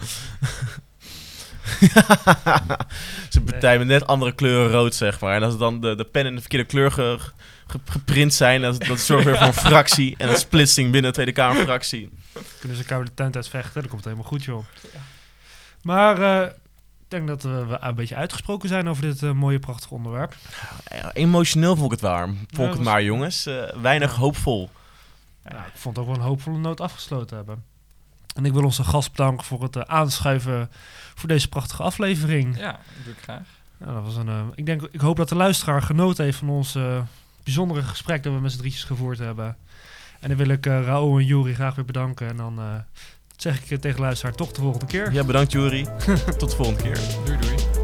[1.66, 5.36] Het is een partij met net andere kleuren rood, zeg maar.
[5.36, 7.18] En als het dan de, de pen in de verkeerde kleur ge-
[7.68, 11.16] ge- geprint zijn, dat, dat zorgt weer voor een fractie en een splitsing binnen de
[11.16, 12.10] Tweede Kamerfractie.
[12.60, 13.74] Kunnen ze elkaar de tent uitvechten.
[13.74, 14.66] Dan komt het helemaal goed, joh.
[15.86, 16.47] Maar eh,
[16.99, 20.36] ik denk dat we, een beetje uitgesproken zijn over dit eh, mooie, prachtige onderwerp.
[21.13, 22.36] Emotioneel vond ik het warm.
[22.36, 23.45] Vond Ja, ik het was- maar, jongens.
[23.45, 24.17] Eh, weinig Ja.
[24.17, 24.69] hoopvol.
[25.49, 27.63] Ja, ik vond het ook wel een hoopvolle noot afgesloten hebben.
[28.36, 30.71] En ik wil onze gast bedanken voor het aanschuiven
[31.15, 32.57] voor deze prachtige aflevering.
[32.57, 33.47] Ja, dat doe ik graag.
[33.79, 36.49] Ja, dat was een, eh, ik, denk, ik hoop dat de luisteraar genoten heeft van
[36.49, 36.77] ons
[37.43, 39.57] bijzondere gesprek dat we met z'n drietjes gevoerd hebben.
[40.19, 42.27] En dan wil ik Raoul en Juri graag weer bedanken.
[42.27, 42.65] En dan eh,
[43.38, 45.11] zeg ik tegen luisteraar toch de volgende keer.
[45.11, 45.88] Ja, bedankt, Jury.
[46.38, 46.97] Tot de volgende keer.
[47.25, 47.74] Doei doei.